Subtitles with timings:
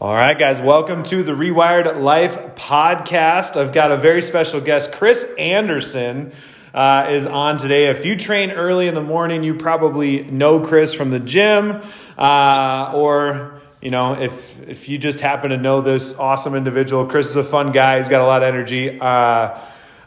[0.00, 3.56] All right, guys, welcome to the Rewired Life podcast.
[3.56, 6.30] I've got a very special guest, Chris Anderson.
[6.72, 7.88] Uh, is on today.
[7.88, 11.82] If you train early in the morning, you probably know Chris from the gym,
[12.16, 17.30] uh, or you know, if if you just happen to know this awesome individual, Chris
[17.30, 17.96] is a fun guy.
[17.96, 19.00] He's got a lot of energy.
[19.00, 19.58] Uh,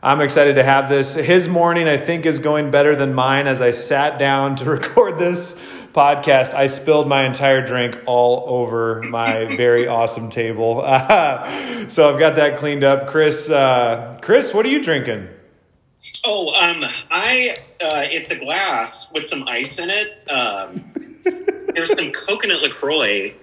[0.01, 1.15] I'm excited to have this.
[1.15, 3.45] His morning, I think, is going better than mine.
[3.45, 5.59] As I sat down to record this
[5.93, 10.81] podcast, I spilled my entire drink all over my very awesome table.
[10.83, 13.07] Uh, so I've got that cleaned up.
[13.07, 15.27] Chris, uh, Chris, what are you drinking?
[16.25, 20.27] Oh, um, I uh, it's a glass with some ice in it.
[20.29, 20.83] Um,
[21.75, 23.33] there's some coconut Lacroix,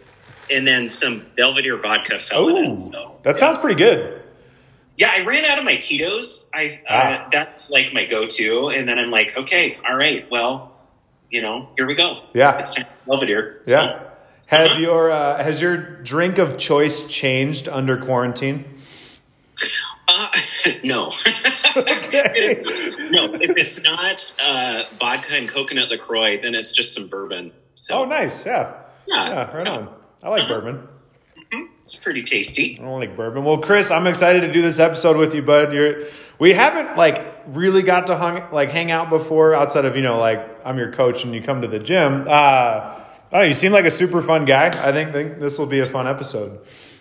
[0.51, 2.77] and then some Belvedere vodka fell in Oh, it.
[2.79, 4.23] So that sounds pretty good.
[4.96, 6.46] yeah, I ran out of my Tito's.
[6.52, 7.27] I Ah.
[7.27, 10.68] uh, that's like my go-to, and then I'm like, okay, all right, well,
[11.30, 12.23] you know, here we go.
[12.34, 12.59] Yeah.
[12.59, 13.60] it's time for Belvedere.
[13.64, 14.02] So, Yeah.
[14.46, 14.80] Have Uh-huh.
[14.80, 18.64] your uh, has your drink of choice changed under quarantine?
[20.09, 20.29] Uh,
[20.85, 21.10] no.
[21.76, 27.07] It is- no, if it's not uh, vodka and coconut Lacroix, then it's just some
[27.09, 27.52] bourbon.
[27.74, 28.45] So Oh, nice.
[28.45, 28.73] Yeah.
[29.07, 29.57] yeah, Yeah.
[29.57, 29.95] Right on.
[30.23, 30.88] I like bourbon.
[31.87, 32.79] it's pretty tasty.
[32.80, 33.45] I don't like bourbon.
[33.45, 35.73] Well, Chris, I'm excited to do this episode with you, bud.
[35.73, 36.04] You're
[36.39, 40.19] we haven't like really got to hung like hang out before outside of you know
[40.19, 42.27] like I'm your coach and you come to the gym.
[42.29, 43.01] Uh,
[43.33, 44.66] know, you seem like a super fun guy.
[44.66, 46.61] I think, think this will be a fun episode.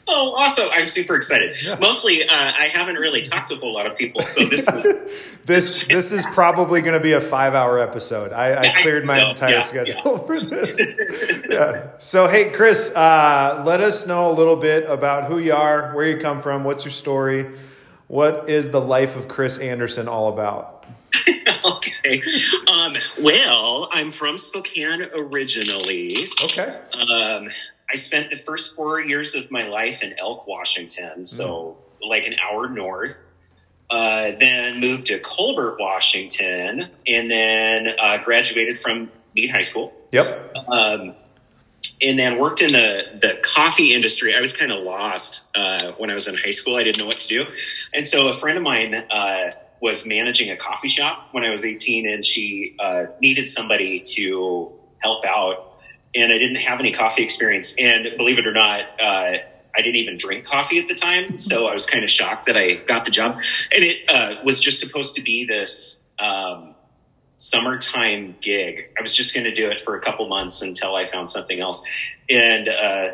[0.10, 1.58] Oh, also, I'm super excited.
[1.82, 4.88] Mostly, uh, I haven't really talked to a whole lot of people, so this is
[5.48, 8.34] This this is probably going to be a five hour episode.
[8.34, 9.30] I, I cleared my so.
[9.30, 10.82] entire Yeah, schedule for this.
[11.50, 11.88] yeah.
[12.00, 16.06] So hey, Chris, uh, let us know a little bit about who you are, where
[16.06, 17.48] you come from, what's your story,
[18.08, 20.86] what is the life of Chris Anderson all about?
[21.66, 22.22] okay.
[22.72, 26.16] Um, well, I'm from Spokane originally.
[26.44, 26.80] Okay.
[26.94, 27.50] Um,
[27.90, 32.36] I spent the first four years of my life in Elk, Washington, so like an
[32.40, 33.18] hour north.
[33.90, 39.94] Uh, then moved to Colbert, Washington, and then uh, graduated from Mead High School.
[40.12, 40.56] Yep.
[40.68, 41.16] um,
[42.02, 44.36] and then worked in the, the coffee industry.
[44.36, 46.76] I was kind of lost uh, when I was in high school.
[46.76, 47.46] I didn't know what to do.
[47.94, 51.66] And so a friend of mine uh, was managing a coffee shop when I was
[51.66, 55.80] 18, and she uh, needed somebody to help out.
[56.16, 57.76] And I didn't have any coffee experience.
[57.80, 59.38] And believe it or not, uh,
[59.78, 61.38] I didn't even drink coffee at the time.
[61.38, 63.40] So I was kind of shocked that I got the job.
[63.72, 66.04] And it uh, was just supposed to be this.
[66.18, 66.74] Um,
[67.38, 68.90] summertime gig.
[68.98, 71.60] I was just going to do it for a couple months until I found something
[71.60, 71.84] else.
[72.30, 73.12] And uh,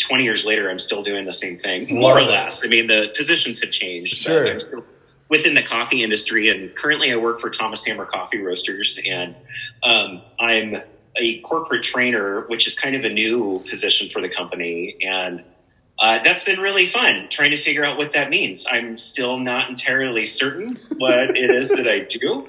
[0.00, 2.64] 20 years later, I'm still doing the same thing, more or less.
[2.64, 4.18] I mean, the positions have changed.
[4.18, 4.44] Sure.
[4.44, 4.84] But I'm still
[5.28, 6.50] within the coffee industry.
[6.50, 9.00] And currently, I work for Thomas Hammer Coffee Roasters.
[9.08, 9.34] And
[9.82, 10.76] um, I'm
[11.16, 14.96] a corporate trainer, which is kind of a new position for the company.
[15.02, 15.42] And
[15.98, 18.66] uh, that's been really fun trying to figure out what that means.
[18.70, 22.46] I'm still not entirely certain what it is that I do,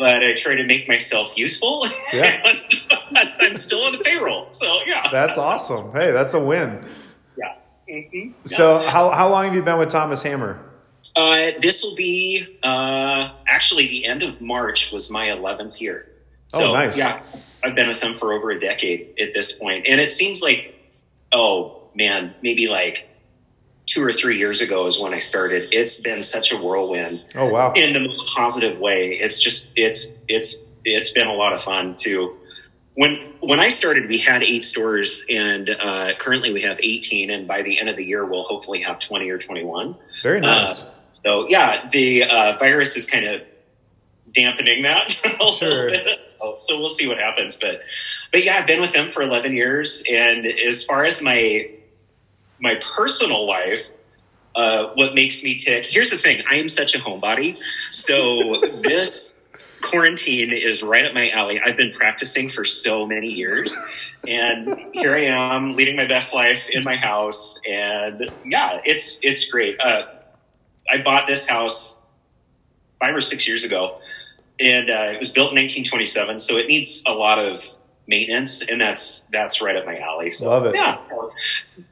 [0.00, 1.86] but I try to make myself useful.
[2.12, 2.42] Yeah.
[3.40, 4.48] I'm still on the payroll.
[4.50, 5.08] So, yeah.
[5.12, 5.92] That's awesome.
[5.92, 6.84] Hey, that's a win.
[7.38, 7.54] yeah.
[7.88, 10.58] hmm So how how long have you been with Thomas Hammer?
[11.14, 16.06] Uh, this will be uh, actually the end of March was my 11th year.
[16.54, 16.96] Oh, So, nice.
[16.98, 17.20] yeah,
[17.62, 19.86] I've been with them for over a decade at this point.
[19.86, 20.74] And it seems like,
[21.32, 23.06] oh man, maybe like
[23.90, 25.68] two or three years ago is when I started.
[25.72, 27.72] It's been such a whirlwind Oh wow.
[27.74, 29.12] in the most positive way.
[29.14, 32.36] It's just, it's, it's, it's been a lot of fun too.
[32.94, 37.30] When, when I started, we had eight stores and, uh, currently we have 18.
[37.30, 39.96] And by the end of the year, we'll hopefully have 20 or 21.
[40.22, 40.82] Very nice.
[40.82, 43.42] Uh, so yeah, the uh, virus is kind of
[44.32, 45.68] dampening that a Sure.
[45.68, 46.18] little bit.
[46.30, 47.56] So, so we'll see what happens.
[47.56, 47.82] But
[48.32, 51.68] but yeah, I've been with them for eleven years, and as far as my
[52.60, 53.88] my personal life.
[54.54, 55.86] Uh, what makes me tick?
[55.86, 57.58] Here's the thing: I am such a homebody,
[57.90, 59.48] so this
[59.80, 61.60] quarantine is right up my alley.
[61.64, 63.76] I've been practicing for so many years,
[64.26, 67.60] and here I am leading my best life in my house.
[67.68, 69.76] And yeah, it's it's great.
[69.80, 70.02] Uh,
[70.90, 72.00] I bought this house
[73.00, 74.00] five or six years ago,
[74.58, 77.64] and uh, it was built in 1927, so it needs a lot of
[78.10, 80.30] maintenance, and that's that's right up my alley.
[80.32, 80.74] So Love it.
[80.74, 81.02] Yeah.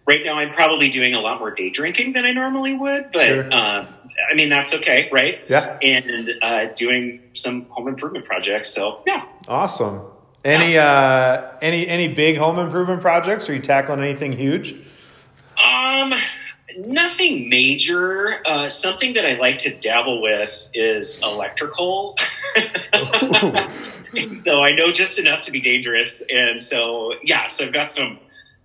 [0.07, 3.27] Right now, I'm probably doing a lot more day drinking than I normally would, but
[3.27, 3.45] Sure.
[3.45, 3.87] um,
[4.31, 5.41] I mean that's okay, right?
[5.49, 5.79] Yeah.
[5.83, 8.69] And uh, doing some home improvement projects.
[8.75, 9.25] So yeah.
[9.47, 10.03] Awesome.
[10.45, 13.49] Any uh any any big home improvement projects?
[13.49, 14.75] Are you tackling anything huge?
[15.63, 16.13] Um,
[16.79, 18.41] nothing major.
[18.47, 22.17] Uh, something that I like to dabble with is electrical.
[24.41, 27.47] so I know just enough to be dangerous, and so yeah.
[27.47, 28.19] So I've got some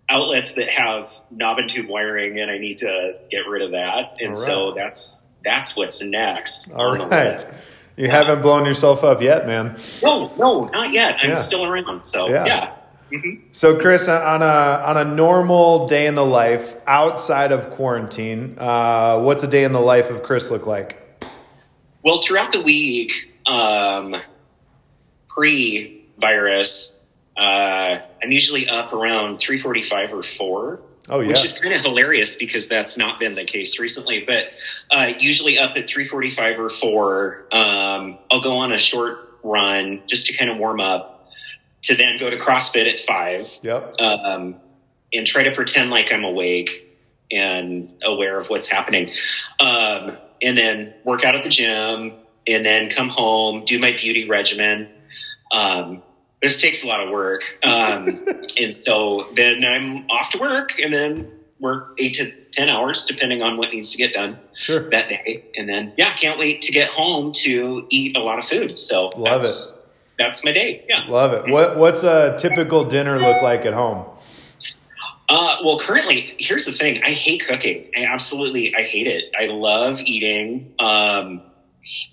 [0.10, 4.18] outlets that have knob and tube wiring, and I need to get rid of that.
[4.20, 6.72] And All so that's that's what's next.
[6.74, 7.54] All the
[7.98, 9.78] You haven't blown yourself up yet, man.
[10.02, 11.18] No, no, not yet.
[11.22, 11.36] I'm Yeah.
[11.36, 12.06] still around.
[12.06, 12.46] So Yeah.
[12.46, 12.70] yeah.
[13.12, 13.42] Mhm.
[13.52, 19.20] So, Chris, on a on a normal day in the life outside of quarantine, uh,
[19.20, 21.00] what's a day in the life of Chris look like?
[22.04, 24.16] Well, throughout the week, um,
[25.34, 27.00] pre-virus,
[27.38, 30.82] uh, I'm usually up around 3:45 or four.
[31.10, 31.28] Oh, yeah.
[31.28, 34.24] which is kind of hilarious because that's not been the case recently.
[34.26, 34.46] But
[34.90, 40.28] uh, usually up at 3:45 or four, um, I'll go on a short run just
[40.28, 41.28] to kind of warm up,
[41.84, 43.96] to then go to CrossFit at five, Yep.
[44.00, 44.56] um,
[45.12, 46.98] and try to pretend like I'm awake
[47.30, 49.12] and aware of what's happening.
[49.60, 52.14] Um, and then work out at the gym,
[52.48, 54.88] and then come home, do my beauty regimen.
[55.54, 56.02] Um,
[56.42, 57.44] this takes a lot of work.
[57.64, 58.26] Um,
[58.60, 63.42] and so then I'm off to work and then work eight to 10 hours, depending
[63.42, 64.90] on what needs to get done Sure.
[64.90, 65.46] that day.
[65.56, 68.78] And then, yeah, can't wait to get home to eat a lot of food.
[68.78, 69.78] So Love that's, it.
[70.20, 70.84] that's my day.
[70.90, 71.06] Yeah.
[71.08, 71.50] Love it.
[71.50, 74.06] What What's a typical dinner look like at home?
[75.30, 77.02] Uh, well, currently, here's the thing.
[77.04, 77.90] I hate cooking.
[77.96, 79.24] I absolutely, I hate it.
[79.40, 81.42] I love eating, um,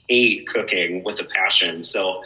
[0.08, 1.82] hate cooking with a passion.
[1.82, 2.22] So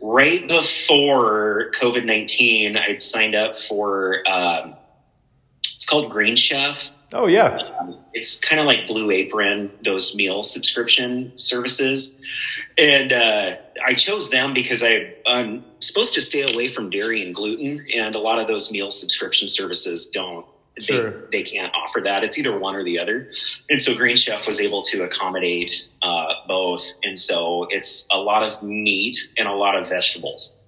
[0.00, 4.74] right before COVID-19, I'd signed up for, um,
[5.60, 6.90] it's called Green Chef.
[7.12, 7.56] Oh yeah.
[7.80, 12.20] Um, it's kind of like Blue Apron, those meal subscription services.
[12.76, 17.34] And uh, I chose them because I, I'm supposed to stay away from dairy and
[17.34, 20.46] gluten, and a lot of those meal subscription services don't.
[20.80, 21.10] Sure.
[21.30, 22.24] They, they can't offer that.
[22.24, 23.30] It's either one or the other.
[23.68, 26.86] And so Green Chef was able to accommodate uh, both.
[27.02, 30.60] And so it's a lot of meat and a lot of vegetables.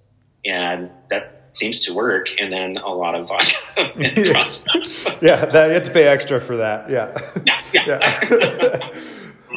[0.45, 2.27] And that seems to work.
[2.39, 5.07] And then a lot of vodka and process.
[5.21, 5.45] Yeah.
[5.45, 6.89] That, you have to pay extra for that.
[6.89, 7.17] Yeah.
[7.45, 8.29] yeah, yeah.
[8.31, 8.89] yeah.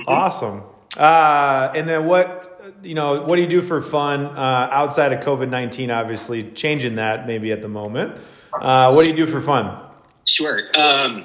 [0.06, 0.62] awesome.
[0.96, 3.22] Uh, and then what you know?
[3.22, 5.90] What do you do for fun uh, outside of COVID nineteen?
[5.90, 8.20] Obviously, changing that maybe at the moment.
[8.52, 9.80] Uh, what do you do for fun?
[10.26, 10.62] Sure.
[10.78, 11.24] Um,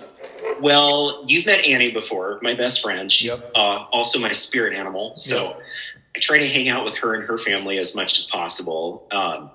[0.61, 3.11] well, you've met Annie before, my best friend.
[3.11, 3.51] She's Yep.
[3.55, 5.13] uh, also my spirit animal.
[5.17, 5.61] So Yep.
[6.15, 9.07] I try to hang out with her and her family as much as possible.
[9.11, 9.51] Um,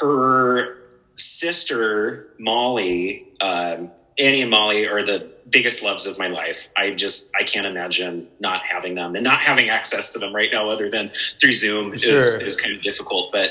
[0.00, 0.78] her
[1.14, 6.68] sister, Molly, um, Annie and Molly are the biggest loves of my life.
[6.76, 10.50] I just, I can't imagine not having them and not having access to them right
[10.52, 11.10] now other than
[11.40, 12.40] through Zoom is, Sure.
[12.42, 13.30] is kind of difficult.
[13.30, 13.50] But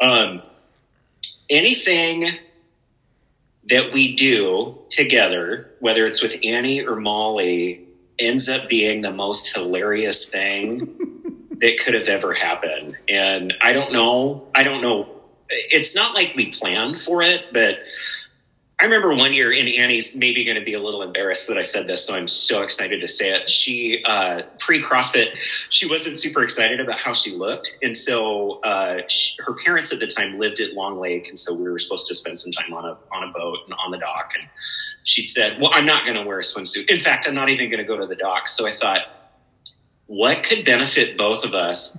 [0.00, 0.42] um,
[1.50, 2.26] anything
[3.68, 7.86] that we do together, whether it's with Annie or Molly,
[8.18, 12.96] ends up being the most hilarious thing that could have ever happened.
[13.08, 15.08] And I don't know, I don't know.
[15.48, 17.78] It's not like we planned for it, but
[18.82, 21.62] I remember one year, and Annie's maybe going to be a little embarrassed that I
[21.62, 23.48] said this, so I'm so excited to say it.
[23.48, 25.36] She, uh, pre CrossFit,
[25.68, 27.78] she wasn't super excited about how she looked.
[27.80, 31.28] And so uh, she, her parents at the time lived at Long Lake.
[31.28, 33.74] And so we were supposed to spend some time on a, on a boat and
[33.86, 34.32] on the dock.
[34.36, 34.48] And
[35.04, 36.90] she'd said, Well, I'm not going to wear a swimsuit.
[36.90, 38.48] In fact, I'm not even going to go to the dock.
[38.48, 39.02] So I thought,
[40.06, 41.96] what could benefit both of us?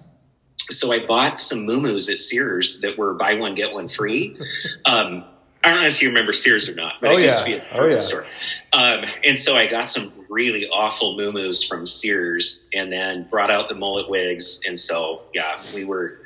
[0.69, 4.37] So I bought some moo at Sears that were buy one, get one free.
[4.83, 5.23] Um,
[5.63, 7.39] I don't know if you remember Sears or not, but Oh, it used yeah.
[7.39, 7.97] to be a Oh, department yeah.
[7.97, 8.25] store.
[8.73, 13.69] Um, and so I got some really awful moo from Sears and then brought out
[13.69, 14.61] the mullet wigs.
[14.67, 16.19] And so, yeah, we were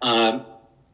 [0.00, 0.46] um, a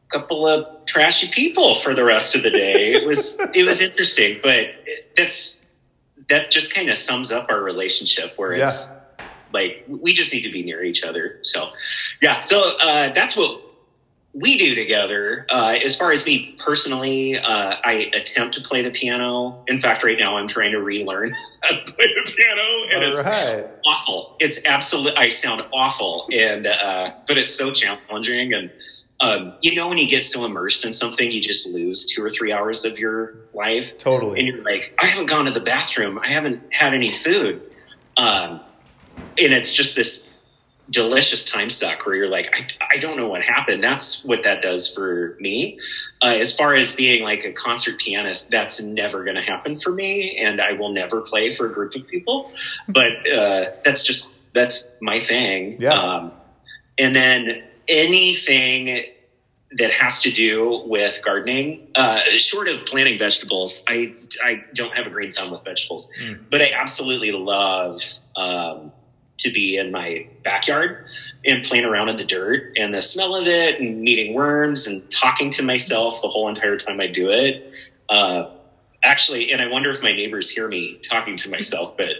[0.09, 2.93] couple of trashy people for the rest of the day.
[2.93, 4.69] It was, it was interesting, but
[5.15, 5.61] that's,
[6.29, 8.91] that just kind of sums up our relationship where it's,
[9.53, 11.37] like we just need to be near each other.
[11.43, 11.69] So,
[12.23, 12.39] yeah.
[12.41, 13.61] So uh, that's what
[14.33, 15.45] we do together.
[15.49, 19.63] Uh, as far as me personally, uh, I attempt to play the piano.
[19.67, 22.61] In fact, right now I'm trying to relearn how to play the piano,
[22.91, 23.67] and All it's right.
[23.85, 24.35] awful.
[24.39, 25.13] It's absolute.
[25.17, 28.53] I sound awful, and uh, but it's so challenging.
[28.53, 28.71] And
[29.19, 32.29] um, you know, when you get so immersed in something, you just lose two or
[32.31, 34.39] three hours of your life Totally.
[34.39, 36.17] and you're like, I haven't gone to the bathroom.
[36.19, 37.61] I haven't had any food.
[38.17, 38.59] Um,
[39.17, 40.27] and it's just this
[40.89, 43.83] delicious time suck where you're like, I, I don't know what happened.
[43.83, 45.79] That's what that does for me.
[46.21, 49.91] Uh, as far as being like a concert pianist, that's never going to happen for
[49.91, 50.37] me.
[50.37, 52.51] And I will never play for a group of people.
[52.87, 55.81] But uh, that's just, that's my thing.
[55.81, 55.93] Yeah.
[55.93, 56.31] Um,
[56.97, 59.05] and then anything
[59.75, 64.13] that has to do with gardening, uh, short of planting vegetables, I,
[64.43, 66.41] I don't have a green thumb with vegetables, Mm.
[66.51, 68.03] but I absolutely love
[68.35, 68.91] um,
[69.39, 71.05] to be in my backyard
[71.45, 75.09] and playing around in the dirt and the smell of it and meeting worms and
[75.11, 77.71] talking to myself the whole entire time I do it.
[78.09, 78.51] Uh,
[79.03, 82.11] actually, and I wonder if my neighbors hear me talking to myself, but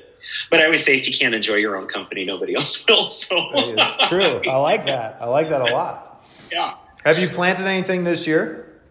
[0.49, 3.07] but I always say if you can't enjoy your own company, nobody else will.
[3.09, 4.41] So it's true.
[4.49, 5.17] I like that.
[5.21, 6.25] I like that a lot.
[6.51, 6.75] Yeah.
[7.05, 8.81] Have you planted anything this year?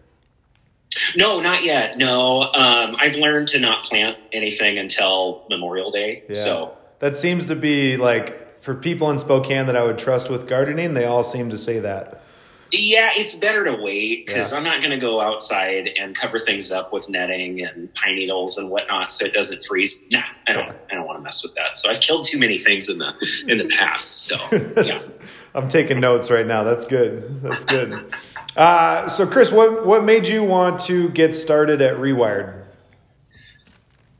[1.15, 1.97] No, not yet.
[1.97, 6.23] No, um, I've learned to not plant anything until Memorial Day.
[6.27, 6.35] Yeah.
[6.35, 10.47] So that seems to be like for people in Spokane that I would trust with
[10.47, 10.93] gardening.
[10.93, 12.23] They all seem to say that.
[12.71, 14.57] Yeah, it's better to wait because yeah.
[14.57, 18.57] I'm not going to go outside and cover things up with netting and pine needles
[18.57, 20.01] and whatnot so it doesn't freeze.
[20.13, 20.73] Nah, I don't.
[20.89, 21.75] I don't want to mess with that.
[21.75, 23.13] So I've killed too many things in the
[23.49, 24.23] in the past.
[24.23, 24.37] So
[24.81, 24.97] yeah.
[25.53, 26.63] I'm taking notes right now.
[26.63, 27.41] That's good.
[27.41, 28.13] That's good.
[28.55, 32.63] Uh, so Chris, what what made you want to get started at Rewired?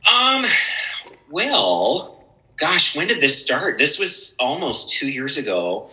[0.06, 0.44] Um,
[1.30, 2.13] well,
[2.56, 3.78] gosh, when did this start?
[3.78, 5.90] This was almost two years ago.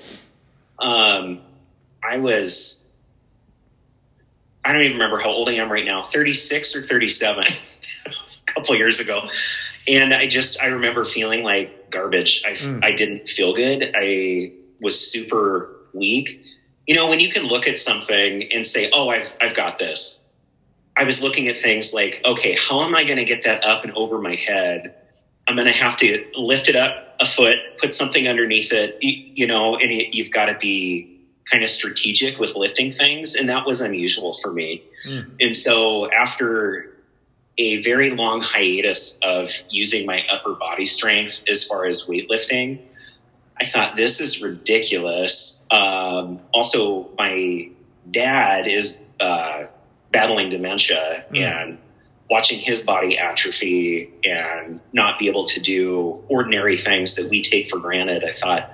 [0.80, 1.42] Um
[2.04, 2.86] I was,
[4.66, 7.46] I don't even remember how old I am right now, 36 or 37,
[8.06, 8.12] a
[8.46, 9.30] couple years ago.
[9.88, 12.44] And I just, I remember feeling like garbage.
[12.46, 12.84] I, mm.
[12.84, 13.94] I didn't feel good.
[13.96, 16.44] I was super weak.
[16.88, 20.24] You know, when you can look at something and say, oh, I've, I've got this.
[20.98, 23.84] I was looking at things like, okay, how am I going to get that up
[23.84, 24.96] and over my head?
[25.48, 29.32] I'm going to have to lift it up a foot, put something underneath it, you,
[29.36, 31.20] you know, and you've got to be
[31.52, 34.84] kind of strategic with lifting things, and that was unusual for me.
[35.08, 35.30] Mm.
[35.40, 36.98] And so after
[37.58, 42.80] a very long hiatus of using my upper body strength as far as weightlifting,
[43.60, 45.62] I thought this is ridiculous.
[45.70, 47.70] Um, also, my
[48.10, 49.66] dad is uh,
[50.12, 51.40] battling dementia mm.
[51.40, 51.78] and
[52.32, 57.68] watching his body atrophy and not be able to do ordinary things that we take
[57.68, 58.24] for granted.
[58.24, 58.72] I thought,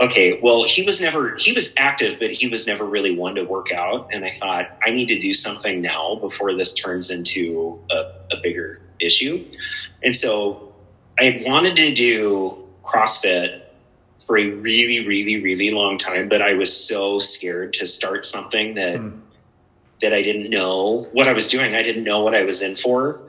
[0.00, 3.42] okay, well, he was never, he was active, but he was never really one to
[3.42, 4.08] work out.
[4.12, 7.96] And I thought, I need to do something now before this turns into a,
[8.30, 9.44] a bigger issue.
[10.04, 10.72] And so
[11.18, 13.62] I wanted to do CrossFit
[14.24, 18.74] for a really, really, really long time, but I was so scared to start something
[18.74, 19.20] that, mm.
[20.04, 21.74] That I didn't know what I was doing.
[21.74, 23.20] I didn't know what I was in for.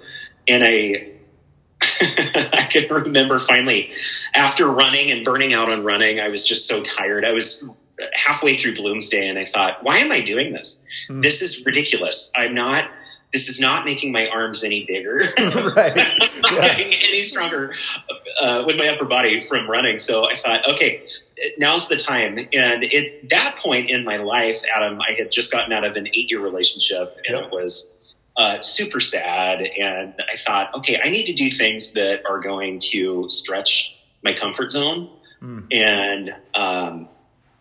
[0.45, 1.09] And I,
[1.81, 3.91] I can remember finally
[4.33, 7.23] after running and burning out on running, I was just so tired.
[7.23, 7.63] I was
[8.13, 10.83] halfway through Bloomsday and I thought, why am I doing this?
[11.09, 11.21] Mm.
[11.21, 12.31] This is ridiculous.
[12.35, 12.91] I'm not,
[13.31, 15.95] this is not making my arms any bigger, right.
[15.95, 16.75] yeah.
[16.77, 17.73] any stronger
[18.41, 19.97] uh, with my upper body from running.
[19.97, 21.05] So I thought, okay,
[21.57, 22.37] now's the time.
[22.53, 26.07] And at that point in my life, Adam, I had just gotten out of an
[26.07, 27.45] eight year relationship and yep.
[27.45, 27.95] it was,
[28.37, 29.61] uh, super sad.
[29.61, 34.33] And I thought, okay, I need to do things that are going to stretch my
[34.33, 35.09] comfort zone
[35.41, 35.65] mm.
[35.71, 37.07] and um,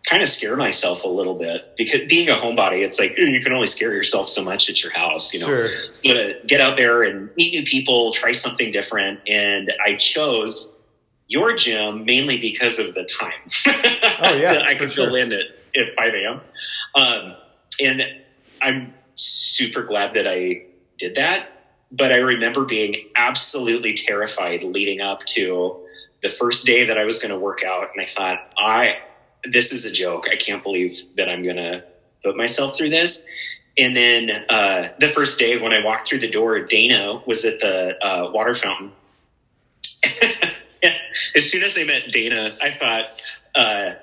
[0.05, 3.53] kind of scare myself a little bit because being a homebody, it's like you can
[3.53, 5.45] only scare yourself so much at your house, you know.
[5.45, 5.69] Sure.
[6.03, 9.21] Gotta get out there and meet new people, try something different.
[9.27, 10.74] And I chose
[11.27, 13.33] your gym mainly because of the time.
[14.23, 15.09] oh yeah, I could sure.
[15.09, 16.41] go in at, at 5 a.m.
[16.95, 17.35] Um,
[17.81, 18.03] and
[18.61, 20.65] I'm super glad that I
[20.97, 21.49] did that.
[21.91, 25.77] But I remember being absolutely terrified leading up to
[26.21, 27.89] the first day that I was going to work out.
[27.93, 28.97] And I thought, I,
[29.43, 30.25] this is a joke.
[30.31, 31.83] I can't believe that I'm going to
[32.23, 33.25] put myself through this.
[33.77, 37.59] And then uh, the first day when I walked through the door, Dana was at
[37.59, 38.91] the uh, water fountain.
[41.35, 43.21] as soon as I met Dana, I thought,
[43.55, 43.93] uh,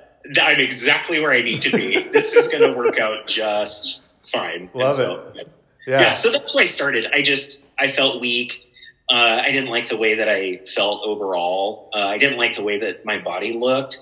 [0.41, 2.03] I'm exactly where I need to be.
[2.13, 4.71] this is going to work out just fine.
[4.75, 5.49] Love so, it.
[5.87, 6.01] Yeah.
[6.01, 6.13] yeah.
[6.13, 7.07] So that's why I started.
[7.13, 8.71] I just I felt weak.
[9.09, 11.91] Uh, I didn't like the way that I felt overall.
[11.93, 14.01] Uh, I didn't like the way that my body looked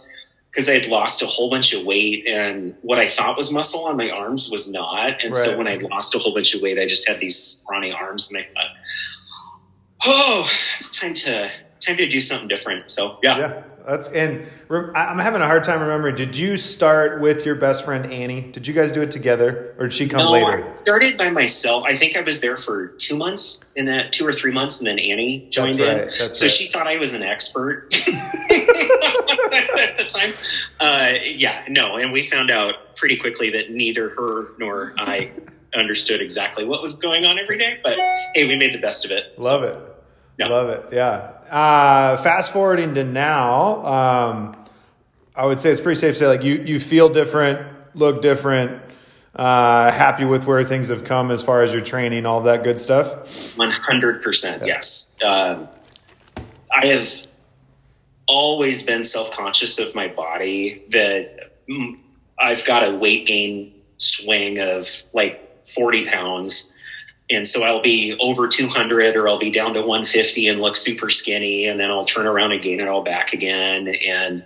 [0.50, 3.84] because I had lost a whole bunch of weight, and what I thought was muscle
[3.84, 5.22] on my arms was not.
[5.24, 5.34] And right.
[5.34, 8.32] so when I lost a whole bunch of weight, I just had these scrawny arms,
[8.32, 8.70] and I thought,
[10.06, 13.38] "Oh, it's time to time to do something different." So yeah.
[13.38, 13.62] yeah.
[13.86, 16.14] That's and I'm having a hard time remembering.
[16.14, 18.42] Did you start with your best friend Annie?
[18.52, 20.64] Did you guys do it together, or did she come no, later?
[20.64, 21.84] I started by myself.
[21.84, 24.86] I think I was there for two months, in that two or three months, and
[24.86, 25.98] then Annie joined That's in.
[25.98, 26.16] Right.
[26.18, 26.52] That's so right.
[26.52, 30.32] she thought I was an expert at the time.
[30.78, 35.32] Uh, yeah, no, and we found out pretty quickly that neither her nor I
[35.74, 37.80] understood exactly what was going on every day.
[37.82, 37.98] But
[38.34, 39.38] hey, we made the best of it.
[39.38, 39.78] Love so.
[39.78, 39.86] it.
[40.38, 40.48] Yeah.
[40.48, 40.84] Love it.
[40.92, 41.32] Yeah.
[41.50, 44.66] Uh, fast forwarding to now, um,
[45.34, 48.80] I would say it's pretty safe to say like you you feel different, look different,
[49.34, 52.78] uh, happy with where things have come as far as your training, all that good
[52.78, 53.56] stuff.
[53.56, 55.10] One hundred percent, yes.
[55.24, 55.68] Um,
[56.72, 57.10] I have
[58.28, 60.84] always been self conscious of my body.
[60.90, 61.98] That mm,
[62.38, 66.74] I've got a weight gain swing of like forty pounds
[67.30, 71.08] and so I'll be over 200 or I'll be down to 150 and look super
[71.08, 73.88] skinny, and then I'll turn around and gain it all back again.
[73.88, 74.44] And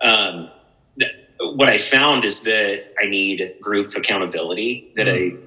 [0.00, 0.50] um,
[0.98, 1.12] th-
[1.54, 4.92] what I found is that I need group accountability.
[4.96, 5.36] That mm.
[5.36, 5.46] I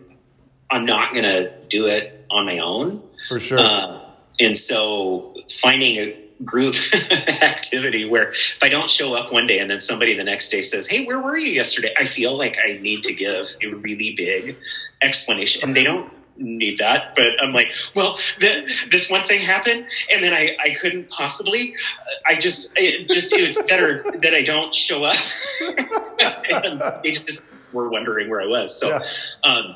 [0.72, 3.58] I'm not going to do it on my own for sure.
[3.60, 4.02] Uh,
[4.40, 9.70] and so finding a group activity where if I don't show up one day and
[9.70, 11.94] then somebody the next day says, Hey, where were you yesterday?
[11.98, 14.56] I feel like I need to give a really big
[15.02, 15.68] explanation.
[15.68, 20.24] And they don't need that, but I'm like, well, the, this one thing happened, and
[20.24, 21.76] then I, I couldn't possibly.
[22.26, 25.18] I just, it just it's better that I don't show up.
[26.64, 27.44] and they just
[27.74, 28.78] were wondering where I was.
[28.78, 29.06] So, yeah.
[29.44, 29.76] um,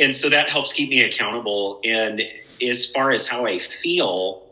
[0.00, 1.80] and so that helps keep me accountable.
[1.84, 2.22] And
[2.62, 4.42] as far as how I feel,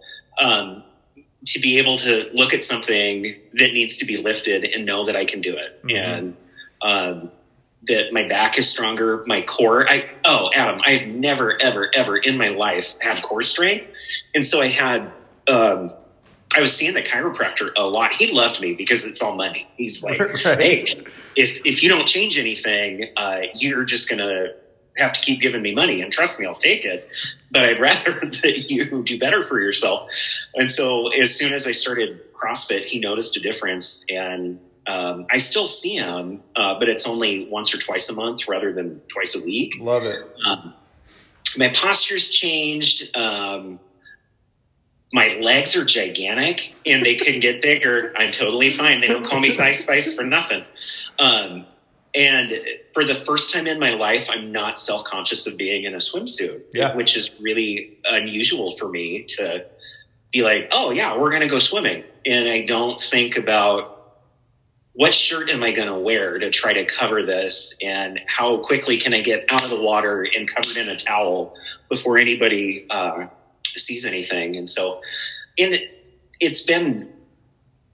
[0.40, 0.82] um,
[1.46, 5.16] to be able to look at something that needs to be lifted and know that
[5.16, 5.82] I can do it.
[5.82, 5.96] Mm-hmm.
[5.96, 6.36] And
[6.82, 7.30] um,
[7.84, 9.88] that my back is stronger, my core.
[9.88, 13.88] I oh, Adam, I've never, ever, ever in my life had core strength,
[14.34, 15.12] and so I had.
[15.48, 15.92] Um,
[16.54, 18.12] I was seeing the chiropractor a lot.
[18.12, 19.66] He loved me because it's all money.
[19.76, 20.60] He's like, right.
[20.60, 20.82] "Hey,
[21.34, 24.48] if if you don't change anything, uh, you're just gonna
[24.98, 26.02] have to keep giving me money.
[26.02, 27.08] And trust me, I'll take it.
[27.50, 30.10] But I'd rather that you do better for yourself."
[30.54, 35.38] And so, as soon as I started CrossFit, he noticed a difference, and um, I
[35.38, 39.36] still see him, uh, but it's only once or twice a month rather than twice
[39.36, 39.74] a week.
[39.78, 40.20] Love it.
[40.46, 40.74] Um,
[41.56, 43.16] my posture's changed.
[43.16, 43.78] Um,
[45.12, 48.12] my legs are gigantic and they can get bigger.
[48.16, 49.00] I'm totally fine.
[49.00, 50.64] They don't call me thigh spice for nothing.
[51.18, 51.66] Um,
[52.14, 52.52] and
[52.92, 55.98] for the first time in my life, I'm not self conscious of being in a
[55.98, 56.94] swimsuit, yeah.
[56.94, 59.66] which is really unusual for me to
[60.32, 62.04] be like, oh, yeah, we're going to go swimming.
[62.26, 63.91] And I don't think about
[64.94, 67.76] what shirt am I going to wear to try to cover this?
[67.82, 71.54] And how quickly can I get out of the water and covered in a towel
[71.88, 73.26] before anybody uh,
[73.64, 74.56] sees anything?
[74.56, 75.00] And so,
[75.56, 75.74] in
[76.40, 77.10] it's been,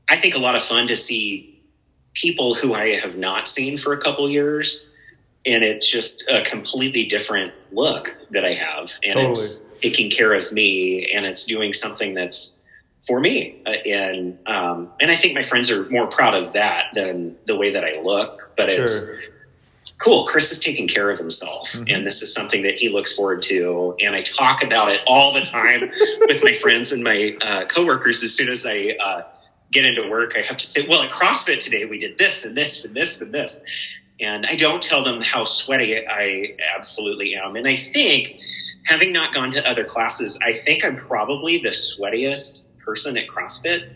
[0.09, 1.63] I think, a lot of fun to see
[2.15, 4.91] people who I have not seen for a couple years.
[5.47, 8.93] And it's just a completely different look that I have.
[9.04, 9.30] And totally.
[9.30, 12.57] it's taking care of me and it's doing something that's
[13.06, 13.63] for me.
[13.67, 17.56] Uh, and um, and I think my friends are more proud of that than the
[17.56, 18.52] way that I look.
[18.56, 18.82] But sure.
[18.82, 19.06] it's
[19.99, 20.26] cool.
[20.26, 21.84] Chris is taking care of himself, mm-hmm.
[21.89, 23.97] and this is something that he looks forward to.
[24.00, 25.80] And I talk about it all the time
[26.21, 28.23] with my friends and my uh, coworkers.
[28.23, 29.23] As soon as I uh,
[29.71, 32.56] get into work, I have to say, "Well, at CrossFit today, we did this and
[32.56, 33.63] this and this and this."
[34.21, 37.54] And I don't tell them how sweaty I absolutely am.
[37.54, 38.37] And I think,
[38.84, 43.93] having not gone to other classes, I think I'm probably the sweatiest person at CrossFit.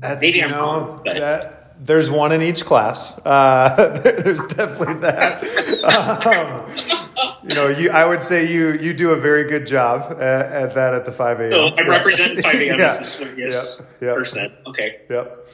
[0.00, 3.18] That's, Maybe I'm know, wrong, but that, there's one in each class.
[3.24, 5.42] Uh, there's definitely that.
[5.82, 10.46] Um, you know, you, I would say you you do a very good job at,
[10.52, 11.52] at that at the 5 a.m.
[11.52, 12.78] So I represent 5 a.m.
[12.78, 12.84] yeah.
[12.84, 14.14] as the swimmiest yep.
[14.14, 14.52] percent.
[14.66, 15.00] Okay.
[15.08, 15.48] Yep.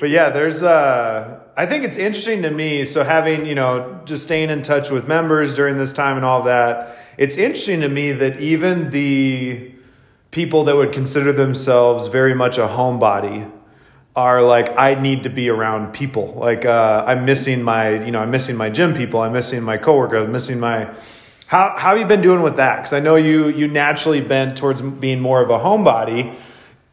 [0.00, 2.86] But yeah, there's uh I think it's interesting to me.
[2.86, 6.44] So having, you know, just staying in touch with members during this time and all
[6.44, 9.71] that, it's interesting to me that even the
[10.32, 13.48] people that would consider themselves very much a homebody
[14.16, 16.34] are like I need to be around people.
[16.34, 19.20] Like uh, I'm missing my, you know, I'm missing my gym people.
[19.20, 20.16] I'm missing my coworker.
[20.16, 20.92] I'm missing my.
[21.46, 22.76] How how have you been doing with that?
[22.78, 26.34] Because I know you you naturally bent towards being more of a homebody.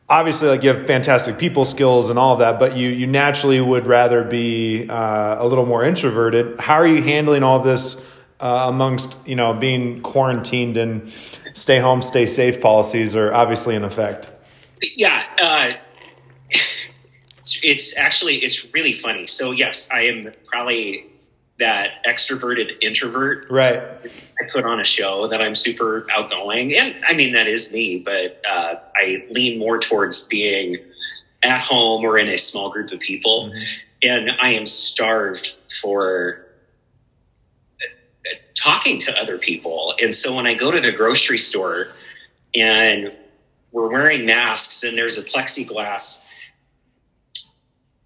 [0.10, 3.62] Obviously, like you have fantastic people skills and all of that, but you you naturally
[3.62, 6.60] would rather be uh, a little more introverted.
[6.60, 8.06] How are you handling all this
[8.40, 11.12] uh, amongst you know being quarantined and
[11.54, 14.30] stay home, stay safe policies are obviously in effect.
[14.96, 15.74] Yeah, uh,
[17.38, 19.28] it's, it's actually it's really funny.
[19.28, 21.06] So yes, I am probably
[21.60, 23.46] that extroverted introvert.
[23.50, 23.82] Right.
[23.82, 28.00] I put on a show that I'm super outgoing, and I mean that is me,
[28.00, 30.78] but uh, I lean more towards being
[31.44, 33.64] at home or in a small group of people, mm-hmm.
[34.04, 36.46] and I am starved for
[38.60, 39.96] talking to other people.
[40.02, 41.90] And so when I go to the grocery store
[42.56, 43.14] and
[43.72, 46.26] we're wearing masks and there's a plexiglass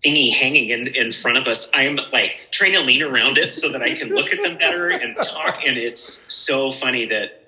[0.06, 3.72] thingy hanging in, in front of us, I'm like trying to lean around it so
[3.72, 5.66] that I can look at them better and talk.
[5.66, 7.48] And it's so funny that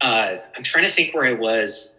[0.00, 1.97] uh, I'm trying to think where I was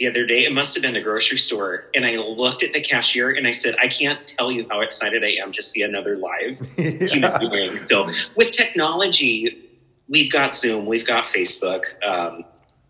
[0.00, 0.44] the other day.
[0.44, 1.84] It must have been the grocery store.
[1.94, 5.22] And I looked at the cashier and I said, I can't tell you how excited
[5.22, 6.90] I am to see another live yeah.
[7.06, 7.76] human being.
[7.86, 9.68] So with technology,
[10.08, 12.46] we've got Zoom, we've got Facebook, um,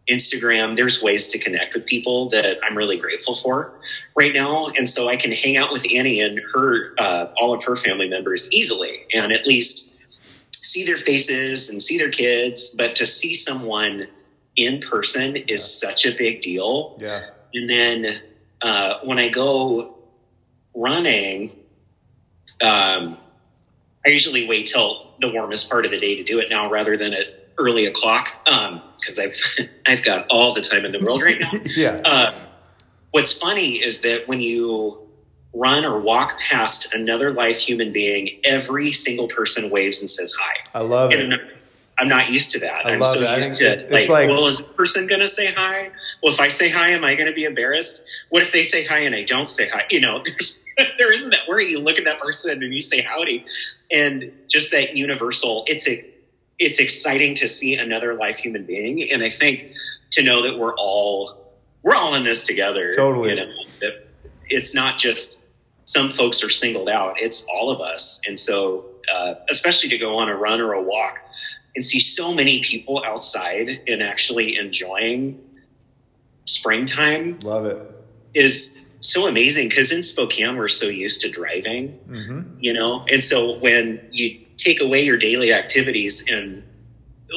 [0.09, 0.77] Instagram.
[0.77, 3.75] There's ways to connect with people that I'm really grateful for
[4.17, 4.69] right now.
[4.69, 8.09] And so I can hang out with Annie and her, uh, all of her family
[8.09, 9.89] members easily and at least
[10.55, 12.73] see their faces and see their kids.
[12.79, 14.07] But to see someone
[14.57, 16.97] in person is such a big deal.
[17.01, 17.27] Yeah.
[17.55, 18.21] And then
[18.61, 19.97] uh, when I go
[20.75, 21.51] running,
[22.61, 23.17] um,
[24.07, 26.97] I usually wait till the warmest part of the day to do it now rather
[26.97, 27.27] than at
[27.59, 31.53] early o'clock because um, I've I've got all the time in the world right now.
[31.65, 32.01] yeah.
[32.05, 32.33] Uh,
[33.11, 34.99] what's funny is that when you
[35.53, 40.57] run or walk past another life human being, every single person waves and says hi.
[40.75, 41.41] I love And it.
[42.01, 42.87] I'm not used to that.
[42.87, 43.37] I I'm love so it.
[43.37, 45.91] Used to it's- it's like, like- well, is the person going to say hi?
[46.23, 48.05] Well, if I say hi, am I going to be embarrassed?
[48.31, 49.85] What if they say hi and I don't say hi?
[49.91, 50.65] You know, there's
[50.99, 51.67] there isn't that worry.
[51.67, 53.45] You look at that person and you say howdy,
[53.91, 55.65] and just that universal.
[55.67, 56.05] It's a
[56.59, 59.73] it's exciting to see another life human being, and I think
[60.13, 62.95] to know that we're all we're all in this together.
[62.95, 63.31] Totally.
[63.31, 64.09] You know, that
[64.49, 65.45] it's not just
[65.85, 70.17] some folks are singled out; it's all of us, and so uh, especially to go
[70.17, 71.19] on a run or a walk
[71.75, 75.41] and see so many people outside and actually enjoying
[76.47, 77.79] springtime Love it.
[78.35, 83.23] is so amazing because in Spokane we're so used to driving, hmm you know, and
[83.25, 86.63] so when you take away your daily activities and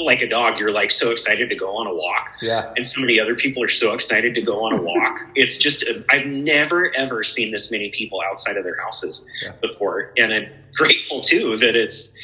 [0.03, 2.73] like a dog, you're like so excited to go on a walk, Yeah.
[2.75, 5.19] and so many other people are so excited to go on a walk.
[5.35, 9.51] it's just I've never ever seen this many people outside of their houses Yeah.
[9.61, 12.15] before, and I'm grateful too that it's.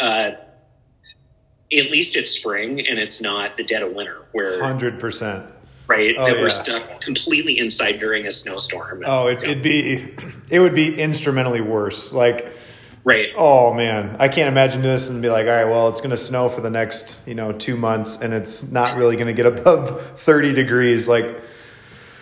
[0.00, 0.32] Uh,
[1.78, 5.44] at least it's spring and it's not the dead of winter where Hundred percent.
[5.86, 6.40] right Oh, that yeah.
[6.42, 10.14] we're stuck completely inside during a snowstorm Oh, it, it'd be,
[10.50, 12.12] it would be instrumentally worse.
[12.12, 12.52] Like,
[13.04, 16.10] right oh man, I can't imagine this and be like, all right, well, it's going
[16.10, 19.34] to snow for the next, you know, two months, and it's not really going to
[19.34, 21.06] get above thirty degrees.
[21.06, 21.26] Like,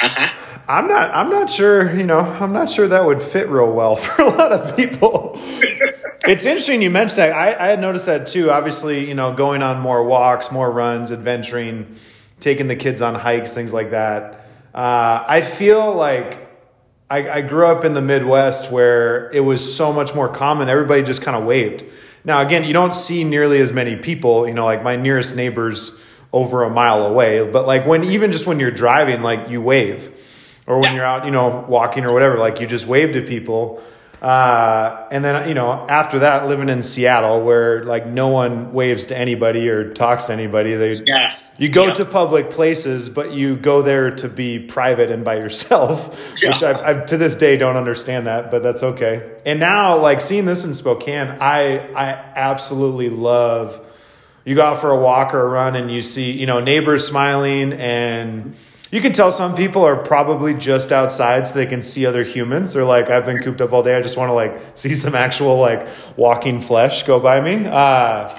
[0.00, 0.51] uh-huh.
[0.72, 3.94] I'm not, I'm not sure, you know, I'm not sure that would fit real well
[3.96, 5.32] for a lot of people.
[6.26, 7.32] it's interesting you mentioned that.
[7.32, 8.50] I, I had noticed that too.
[8.50, 11.96] Obviously, you know, going on more walks, more runs, adventuring,
[12.40, 14.46] taking the kids on hikes, things like that.
[14.74, 16.48] Uh, I feel like
[17.10, 20.70] I, I grew up in the Midwest where it was so much more common.
[20.70, 21.84] Everybody just kind of waved.
[22.24, 26.00] Now, again, you don't see nearly as many people, you know, like my nearest neighbors
[26.32, 27.46] over a mile away.
[27.46, 30.10] But like when, even just when you're driving, like you wave
[30.66, 30.94] or when Yeah.
[30.96, 33.82] you're out, you know, walking or whatever, like you just wave to people.
[34.20, 39.06] Uh, and then, you know, after that, living in Seattle where like no one waves
[39.06, 41.96] to anybody or talks to anybody, they, yes you go Yep.
[41.96, 46.76] to public places, but you go there to be private and by yourself, which I've,
[46.76, 49.28] I've to this day don't understand that, but that's okay.
[49.44, 53.84] And now, like seeing this in Spokane, I I absolutely love.
[54.44, 57.04] You go out for a walk or a run, and you see you know neighbors
[57.04, 58.54] smiling, and
[58.92, 62.74] you can tell some people are probably just outside so they can see other humans.
[62.74, 63.96] They're like, I've been cooped up all day.
[63.96, 67.66] I just want to like see some actual like walking flesh go by me.
[67.66, 68.38] Uh,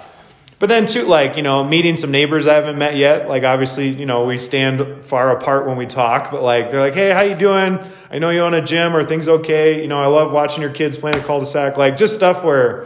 [0.60, 3.28] but then too, like, you know, meeting some neighbors I haven't met yet.
[3.28, 6.94] Like obviously, you know, we stand far apart when we talk, but like they're like,
[6.94, 7.80] Hey, how you doing?
[8.12, 9.82] I know you own a gym or things okay.
[9.82, 11.78] You know, I love watching your kids playing a cul-de-sac.
[11.78, 12.86] Like just stuff where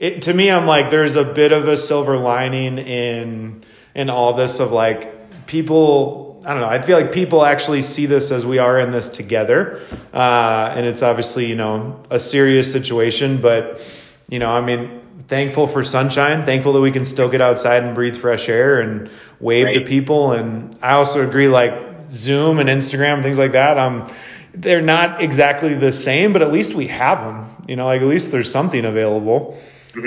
[0.00, 3.62] it to me I'm like there's a bit of a silver lining in
[3.94, 6.68] in all this of like people I don't know.
[6.68, 9.82] I feel like people actually see this as we are in this together.
[10.14, 13.80] Uh, and it's obviously, you know, a serious situation, but
[14.28, 17.96] you know, I mean, thankful for sunshine, thankful that we can still get outside and
[17.96, 20.32] breathe fresh air and wave to people.
[20.32, 23.76] And I also agree, like Zoom and Instagram, things like that.
[23.76, 24.08] Um,
[24.54, 27.64] they're not exactly the same, but at least we have them.
[27.66, 29.60] You know, like at least there's something available.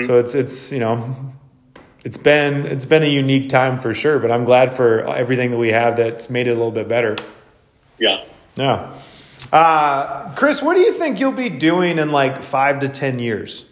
[0.06, 1.34] So it's it's you know,
[2.04, 4.18] it's been it's been a unique time for sure.
[4.18, 7.16] But I'm glad for everything that we have that's made it a little bit better.
[7.98, 8.24] yeah
[8.56, 8.92] Yeah.
[9.52, 13.64] Uh, Chris, what do you think you'll be doing in like five to ten years?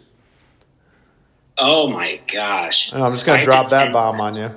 [1.61, 4.49] oh my gosh Oh, I'm just gonna Five drop that bomb on you.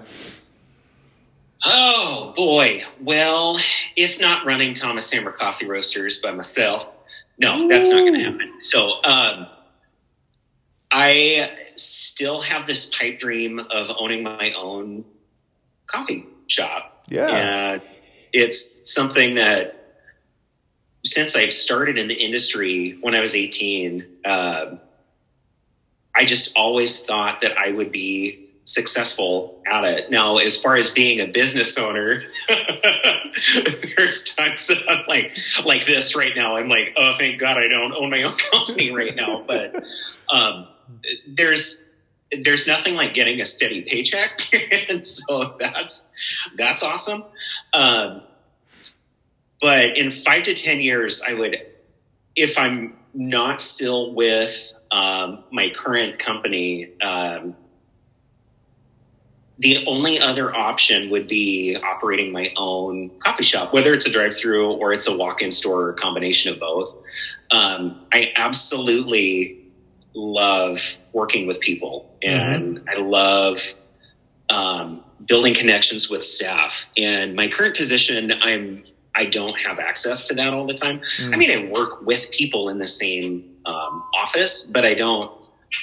[1.64, 3.58] oh boy well
[3.96, 6.86] if not running thomas hammer coffee roasters by myself
[7.38, 9.46] no that's not going to happen so um
[10.92, 15.04] I still have this pipe dream of owning my own
[15.86, 17.04] coffee shop.
[17.08, 17.28] Yeah.
[17.28, 17.82] And
[18.32, 19.78] it's something that
[21.04, 24.80] since I've started in the industry when I was 18, um,
[26.14, 30.10] I just always thought that I would be successful at it.
[30.10, 32.22] Now, as far as being a business owner,
[33.96, 36.56] there's times that I'm like, like this right now.
[36.56, 39.42] I'm like, oh, thank God I don't own my own company right now.
[39.46, 39.82] But,
[40.30, 40.68] um,
[41.26, 41.84] there's
[42.42, 44.40] there's nothing like getting a steady paycheck,
[44.88, 46.10] and so that's
[46.56, 47.24] that's awesome.
[47.72, 48.22] Um,
[49.60, 51.60] but in five to ten years, I would,
[52.34, 57.56] if I'm not still with um, my current company, um,
[59.58, 64.34] the only other option would be operating my own coffee shop, whether it's a drive
[64.34, 66.94] through or it's a walk in store or a combination of both.
[67.50, 69.61] Um, I absolutely
[70.14, 72.88] love working with people and mm-hmm.
[72.88, 73.74] I love
[74.50, 76.88] um, building connections with staff.
[76.96, 81.00] And my current position, I'm I don't have access to that all the time.
[81.18, 81.34] Mm.
[81.34, 85.30] I mean, I work with people in the same um, office, but I don't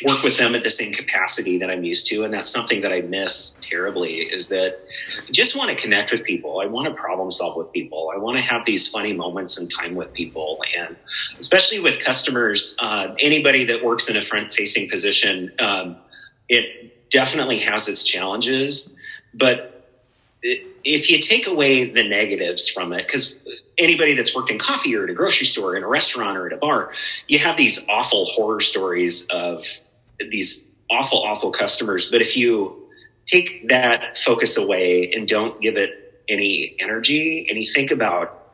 [0.05, 2.23] work with them at the same capacity that I'm used to.
[2.23, 4.79] And that's something that I miss terribly is that
[5.17, 6.59] I just want to connect with people.
[6.61, 8.11] I want to problem solve with people.
[8.13, 10.59] I want to have these funny moments and time with people.
[10.77, 10.95] And
[11.39, 15.97] especially with customers, uh, anybody that works in a front facing position, um,
[16.47, 18.95] it definitely has its challenges.
[19.33, 19.87] But
[20.83, 23.37] if you take away the negatives from it, because
[23.77, 26.47] anybody that's worked in coffee or at a grocery store, or in a restaurant or
[26.47, 26.91] at a bar,
[27.27, 29.65] you have these awful horror stories of
[30.29, 32.09] these awful, awful customers.
[32.09, 32.87] But if you
[33.25, 38.51] take that focus away and don't give it any energy and you think about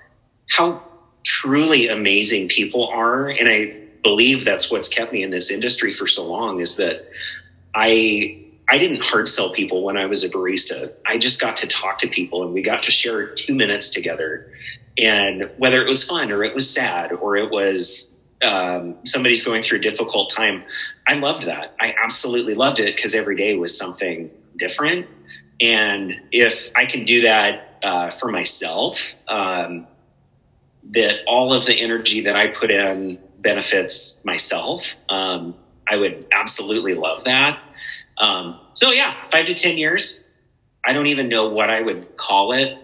[0.51, 0.83] how
[1.23, 6.05] truly amazing people are, and I believe that's what's kept me in this industry for
[6.05, 7.09] so long is that
[7.73, 10.93] I I didn't hard sell people when I was a barista.
[11.05, 14.51] I just got to talk to people and we got to share two minutes together.
[14.97, 19.63] And whether it was fun or it was sad or it was um, somebody's going
[19.63, 20.63] through a difficult time,
[21.07, 21.75] I loved that.
[21.79, 25.07] I absolutely loved it because every day was something different.
[25.61, 29.87] And if I can do that uh, for myself, um,
[30.91, 35.55] that all of the energy that I put in benefits myself, um,
[35.87, 37.61] I would absolutely love that.
[38.17, 40.21] Um, so yeah, five to 10 years.
[40.83, 42.77] I don't even know what I would call it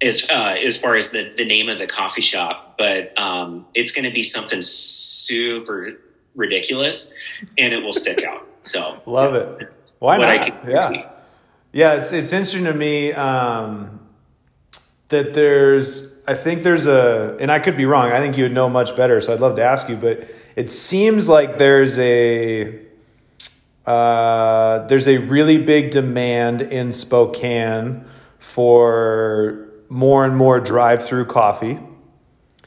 [0.00, 3.92] as, uh, as far as the, the name of the coffee shop, but, um, it's
[3.92, 5.92] going to be something super
[6.34, 7.12] ridiculous
[7.58, 8.46] and it will stick out.
[8.62, 9.72] So love it.
[9.98, 10.68] Why not?
[10.68, 11.10] yeah.
[11.72, 11.94] Yeah.
[11.94, 14.00] It's, it's interesting to me, um,
[15.08, 18.10] that there's, I think there's a, and I could be wrong.
[18.10, 19.20] I think you would know much better.
[19.20, 22.80] So I'd love to ask you, but it seems like there's a,
[23.86, 28.04] uh, there's a really big demand in Spokane
[28.38, 31.78] for more and more drive-through coffee.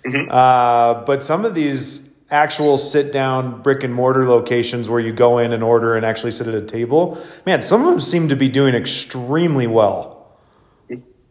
[0.05, 0.29] Mm-hmm.
[0.29, 5.53] Uh, but some of these actual sit-down brick and mortar locations where you go in
[5.53, 8.49] and order and actually sit at a table, man, some of them seem to be
[8.49, 10.13] doing extremely well.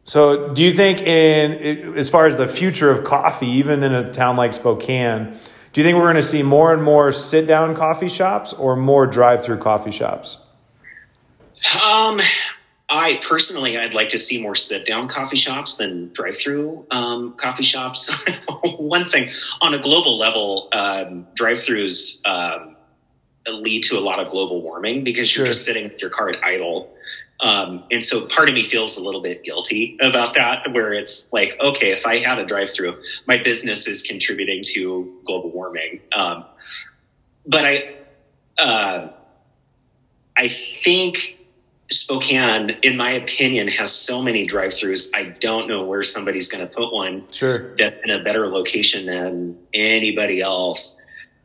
[0.06, 4.12] So, do you think, in as far as the future of coffee, even in a
[4.12, 5.38] town like Spokane?
[5.74, 8.76] Do you think we're going to see more and more sit down coffee shops or
[8.76, 10.38] more drive through coffee shops?
[11.84, 12.20] Um,
[12.88, 17.32] I personally, I'd like to see more sit down coffee shops than drive through um,
[17.32, 18.24] coffee shops.
[18.78, 22.76] One thing on a global level, um, drive throughs um,
[23.48, 25.52] lead to a lot of global warming because you're sure.
[25.52, 26.93] just sitting with your car at idle
[27.40, 31.32] um, and so part of me feels a little bit guilty about that, where it's
[31.32, 36.00] like, okay, if I had a drive through, my business is contributing to global warming.
[36.14, 36.44] Um,
[37.46, 37.94] but I,
[38.56, 39.08] uh,
[40.36, 41.38] I think
[41.90, 45.10] Spokane, in my opinion, has so many drive throughs.
[45.14, 47.76] I don't know where somebody's going to put one sure.
[47.76, 50.98] that's in a better location than anybody else.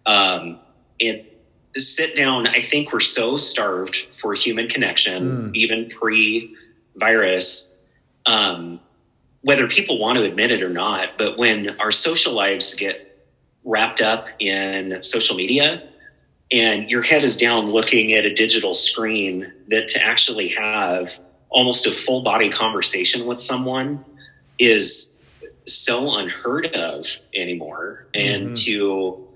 [0.06, 0.60] Um,
[0.98, 1.29] it,
[1.78, 5.56] sit down, I think we're so starved for human connection, mm.
[5.56, 6.56] even pre
[6.96, 7.74] virus,
[8.26, 8.80] um,
[9.42, 11.18] whether people want to admit it or not.
[11.18, 13.06] But when our social lives get
[13.64, 15.88] wrapped up in social media
[16.52, 21.86] and your head is down looking at a digital screen, that to actually have almost
[21.86, 24.04] a full body conversation with someone
[24.58, 25.16] is
[25.66, 28.08] so unheard of anymore.
[28.16, 28.48] Mm-hmm.
[28.48, 29.29] And to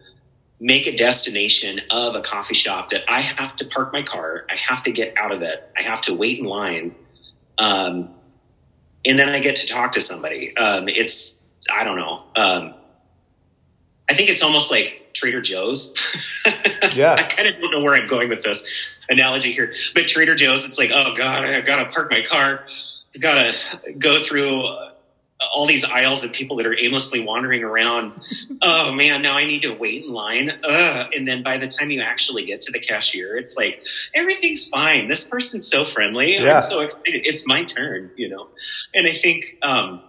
[0.64, 4.56] make a destination of a coffee shop that I have to park my car, I
[4.56, 6.96] have to get out of it, I have to wait in line,
[7.58, 8.10] um,
[9.04, 10.56] and then I get to talk to somebody.
[10.56, 12.24] Um, it's I don't know.
[12.38, 12.74] Um,
[14.10, 15.94] I think it's almost like Trader Joe's.
[16.96, 18.66] yeah, I kind of don't know where I'm going with this
[19.10, 22.62] analogy here, but Trader Joe's, it's like, oh god, I've got to park my car,
[23.14, 24.66] I got to go through
[25.54, 28.14] all these aisles of people that are aimlessly wandering around.
[28.62, 30.52] oh man, now I need to wait in line.
[30.64, 31.08] Ugh.
[31.16, 35.08] And then by the time you actually get to the cashier, it's like everything's fine.
[35.08, 36.36] This person's so friendly.
[36.36, 36.56] Yeah.
[36.56, 37.26] I'm so excited.
[37.26, 38.48] It's my turn, you know.
[38.94, 40.02] And I think um,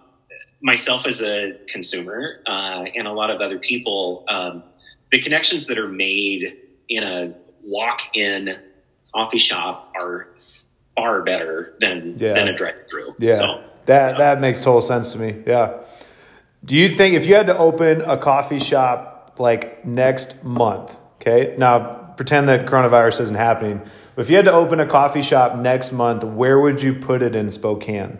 [0.61, 4.63] myself as a consumer uh, and a lot of other people, um,
[5.11, 6.57] the connections that are made
[6.89, 8.57] in a walk-in
[9.13, 10.27] coffee shop are
[10.95, 12.33] far better than yeah.
[12.33, 13.15] than a drive-through.
[13.19, 13.31] Yeah.
[13.33, 15.43] So, that that makes total sense to me.
[15.45, 15.77] Yeah.
[16.63, 21.55] Do you think if you had to open a coffee shop like next month, okay?
[21.57, 23.81] Now pretend that coronavirus isn't happening,
[24.15, 27.21] But If you had to open a coffee shop next month, where would you put
[27.21, 28.17] it in Spokane?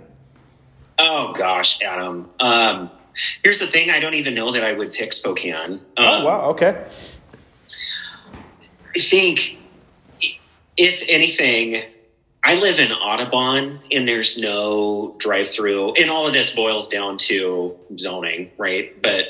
[1.00, 2.30] Oh gosh, Adam.
[2.40, 2.92] Um,
[3.44, 5.56] here's the thing: I don't even know that I would pick Spokane.
[5.64, 6.86] Um, oh wow, okay.
[8.96, 9.58] I think,
[10.78, 11.84] if anything,
[12.48, 17.76] I live in Audubon, and there's no drive-through, and all of this boils down to
[17.98, 19.02] zoning, right?
[19.02, 19.26] But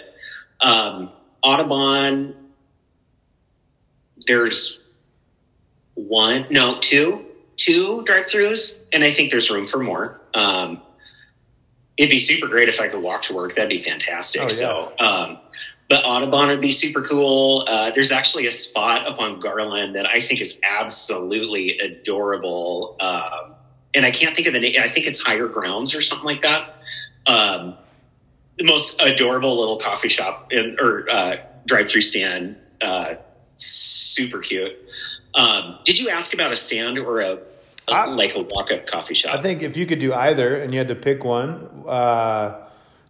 [0.60, 2.36] um, Audubon,
[4.28, 4.84] there's
[5.94, 7.26] one, no, two,
[7.56, 10.20] two drive-throughs, and I think there's room for more.
[10.34, 10.82] Um,
[11.96, 13.56] it'd be super great if I could walk to work.
[13.56, 14.42] That'd be fantastic.
[14.42, 14.50] Oh, yeah.
[14.50, 15.38] So, um,
[15.90, 17.64] but Audubon would be super cool.
[17.68, 22.96] Uh, there's actually a spot up on Garland that I think is absolutely adorable.
[23.00, 23.54] Um,
[23.94, 24.76] and I can't think of the name.
[24.80, 26.76] I think it's Higher Grounds or something like that.
[27.28, 27.76] Um,
[28.58, 32.58] the most adorable little coffee shop in, or uh, drive-through stand.
[32.82, 33.16] Uh,
[33.56, 34.74] super cute.
[35.34, 37.40] Um, did you ask about a stand or a
[37.88, 39.38] I, like a walk-up coffee shop.
[39.38, 42.65] I think if you could do either, and you had to pick one, uh,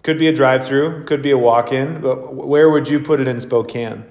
[0.06, 2.00] could be a drive-through, could be a walk-in.
[2.00, 4.06] But where would you put it in Spokane?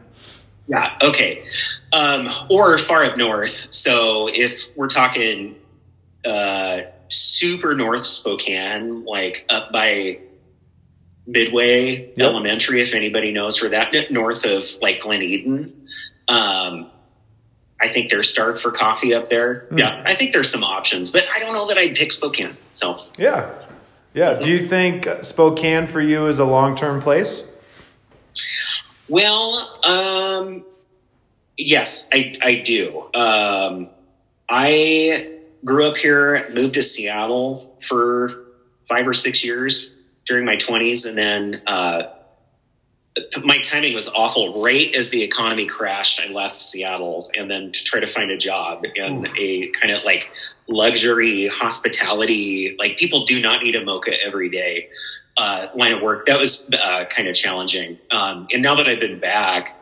[0.66, 0.98] Yeah.
[1.00, 1.44] Okay.
[1.92, 3.68] Um, or far up north.
[3.70, 5.54] So if we're talking
[6.24, 10.18] uh, super north Spokane, like up by
[11.28, 12.18] Midway yep.
[12.18, 15.86] Elementary, if anybody knows where that north of like Glen Eden.
[16.26, 16.90] Um,
[17.80, 19.68] I think there's starved for coffee up there.
[19.70, 19.78] Mm.
[19.78, 22.56] Yeah, I think there's some options, but I don't know that I'd pick Spokane.
[22.72, 23.64] So yeah,
[24.14, 24.34] yeah.
[24.34, 27.50] Do you think Spokane for you is a long term place?
[29.08, 30.64] Well, um,
[31.56, 33.04] yes, I I do.
[33.12, 33.90] Um,
[34.48, 38.44] I grew up here, moved to Seattle for
[38.88, 42.04] five or six years during my twenties, and then uh,
[43.44, 44.62] my timing was awful.
[44.62, 48.36] Right as the economy crashed, I left Seattle and then to try to find a
[48.36, 49.30] job in Ooh.
[49.38, 50.30] a kind of like
[50.66, 52.76] luxury hospitality.
[52.78, 54.88] Like people do not need a mocha every day
[55.36, 56.26] uh, line of work.
[56.26, 57.98] That was uh, kind of challenging.
[58.10, 59.76] Um, and now that I've been back,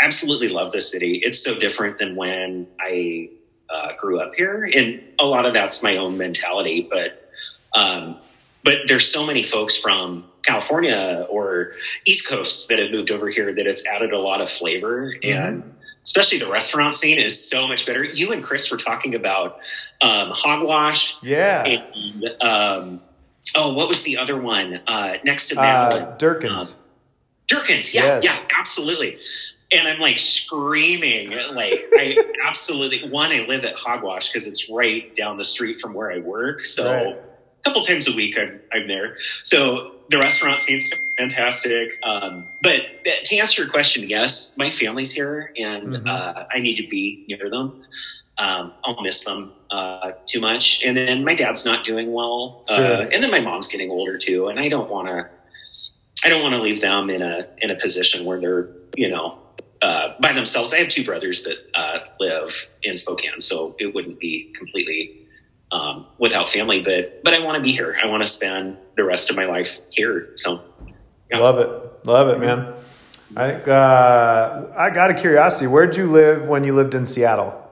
[0.00, 1.20] absolutely love the city.
[1.24, 3.30] It's so different than when I
[3.70, 6.88] uh, grew up here, and a lot of that's my own mentality.
[6.90, 7.30] But
[7.74, 8.18] um,
[8.64, 11.72] but there's so many folks from California or
[12.06, 15.30] East Coast that have moved over here that it's added a lot of flavor mm-hmm.
[15.30, 15.74] and
[16.08, 18.02] especially the restaurant scene is so much better.
[18.02, 19.58] You and Chris were talking about
[20.00, 21.22] um, Hogwash.
[21.22, 21.62] Yeah.
[21.66, 23.00] And, um,
[23.54, 26.04] oh, what was the other one uh, next to Madeline?
[26.04, 26.72] Uh, Durkins.
[26.72, 26.78] Um,
[27.46, 27.92] Durkins.
[27.92, 28.24] Yeah, yes.
[28.24, 29.18] yeah, absolutely.
[29.70, 32.16] And I'm like screaming, like I
[32.46, 33.30] absolutely one.
[33.30, 36.90] I live at Hogwash because it's right down the street from where I work, so
[36.90, 37.16] right.
[37.16, 39.18] a couple times a week I'm, I'm there.
[39.42, 41.98] So the restaurant scene's fantastic.
[42.02, 46.06] Um, but to answer your question, yes, my family's here, and mm-hmm.
[46.06, 47.82] uh, I need to be near them.
[48.38, 52.76] Um, I'll miss them uh, too much, and then my dad's not doing well, uh,
[52.76, 52.84] sure.
[52.84, 55.28] uh, and then my mom's getting older too, and I don't want to.
[56.24, 59.38] I don't want to leave them in a in a position where they're you know
[59.82, 60.72] uh, by themselves.
[60.72, 65.26] I have two brothers that uh, live in Spokane, so it wouldn't be completely
[65.72, 66.80] um, without family.
[66.80, 67.98] But but I want to be here.
[68.02, 70.32] I want to spend the rest of my life here.
[70.34, 70.62] So
[71.30, 71.38] yeah.
[71.38, 72.74] love it, love it, man.
[73.36, 75.66] I think uh, I got a curiosity.
[75.66, 77.64] Where'd you live when you lived in Seattle?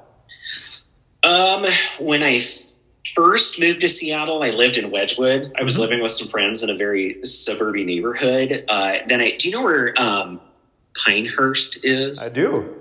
[1.22, 1.66] Um,
[1.98, 2.42] when I
[3.14, 5.52] first moved to Seattle, I lived in Wedgwood.
[5.58, 5.82] I was mm-hmm.
[5.82, 8.64] living with some friends in a very suburban neighborhood.
[8.68, 10.40] Uh, then I do you know where um,
[11.04, 12.22] Pinehurst is?
[12.22, 12.74] I do.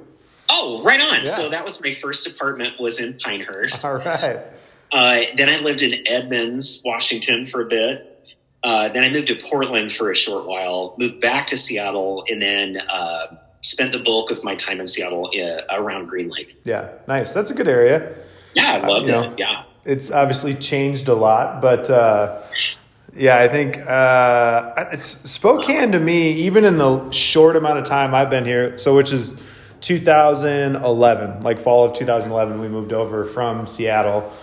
[0.49, 1.17] Oh, right on.
[1.17, 1.23] Yeah.
[1.23, 3.84] So that was my first apartment was in Pinehurst.
[3.84, 4.41] All right.
[4.91, 8.14] Uh, then I lived in Edmonds, Washington for a bit.
[8.65, 12.41] Uh, then I moved to Portland for a short while, moved back to Seattle, and
[12.41, 16.60] then uh, spent the bulk of my time in Seattle uh, around Green Lake.
[16.63, 17.32] Yeah, nice.
[17.32, 18.15] That's a good area.
[18.56, 19.06] Yeah, I uh, it.
[19.06, 19.65] Know, yeah.
[19.86, 22.41] It's obviously changed a lot, but uh,
[23.15, 23.78] yeah, I think
[24.91, 28.95] it's Spokane to me, even in the short amount of time I've been here, so
[28.95, 29.39] which is
[29.82, 34.34] 2011, like fall of 2011, we moved over from Seattle.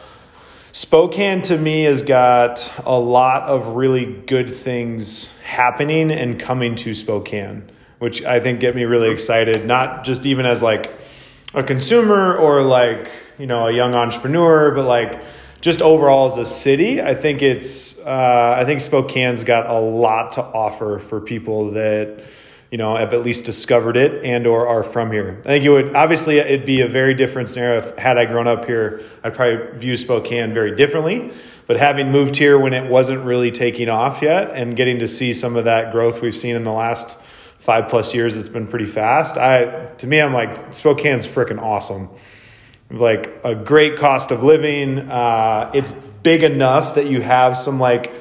[0.74, 6.94] Spokane to me has got a lot of really good things happening and coming to
[6.94, 10.90] Spokane, which I think get me really excited, not just even as like
[11.52, 15.22] a consumer or like, you know, a young entrepreneur, but like
[15.60, 20.32] just overall as a city, I think it's uh, I think Spokane's got a lot
[20.32, 22.24] to offer for people that
[22.72, 25.36] you know have at least discovered it and or are from here.
[25.40, 28.48] I think it would obviously it'd be a very different scenario if had I grown
[28.48, 29.02] up here.
[29.22, 31.30] I'd probably view Spokane very differently.
[31.66, 35.32] But having moved here when it wasn't really taking off yet, and getting to see
[35.32, 37.16] some of that growth we've seen in the last
[37.58, 39.36] five plus years, it's been pretty fast.
[39.36, 42.08] I to me, I'm like Spokane's freaking awesome.
[42.90, 44.98] like a great cost of living.
[44.98, 48.12] Uh, it's big enough that you have some like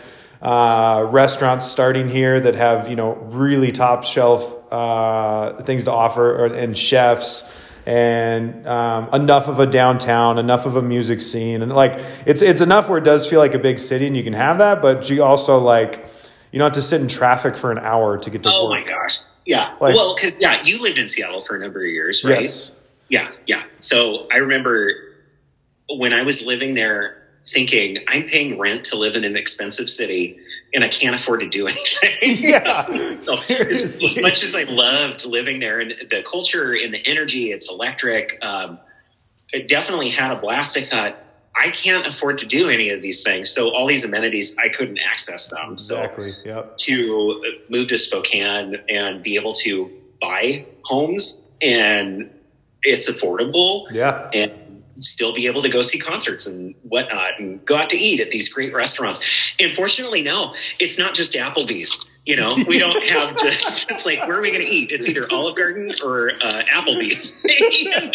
[0.41, 6.45] uh, restaurants starting here that have you know really top shelf uh, things to offer
[6.47, 7.51] and chefs
[7.85, 12.61] and um, enough of a downtown, enough of a music scene, and like it's it's
[12.61, 15.09] enough where it does feel like a big city, and you can have that, but
[15.09, 16.05] you also like
[16.51, 18.81] you don't have to sit in traffic for an hour to get to oh work.
[18.81, 19.75] my gosh, yeah.
[19.79, 22.41] Like- well, cause yeah, you lived in Seattle for a number of years, right?
[22.41, 22.77] Yes.
[23.09, 23.63] Yeah, yeah.
[23.79, 24.91] So I remember
[25.89, 30.39] when I was living there thinking, I'm paying rent to live in an expensive city
[30.73, 31.67] and I can't afford to do
[32.21, 32.37] anything.
[32.37, 32.87] Yeah.
[33.21, 37.51] So as, as much as I loved living there and the culture and the energy,
[37.51, 38.37] it's electric.
[38.41, 38.79] Um,
[39.53, 40.75] it definitely had a blast.
[40.77, 41.17] I thought,
[41.55, 43.49] I can't afford to do any of these things.
[43.51, 45.77] So all these amenities, I couldn't access them.
[45.77, 46.33] So Exactly.
[46.45, 46.77] Yep.
[46.77, 52.31] to move to Spokane and be able to buy homes and
[52.83, 54.29] it's affordable Yeah.
[54.33, 54.51] and
[55.03, 58.31] still be able to go see concerts and whatnot and go out to eat at
[58.31, 59.25] these great restaurants.
[59.59, 62.05] And fortunately, no, it's not just Applebee's.
[62.25, 64.91] You know, we don't have just, it's like, where are we going to eat?
[64.91, 67.43] It's either Olive Garden or uh, Applebee's.
[67.81, 68.09] you know,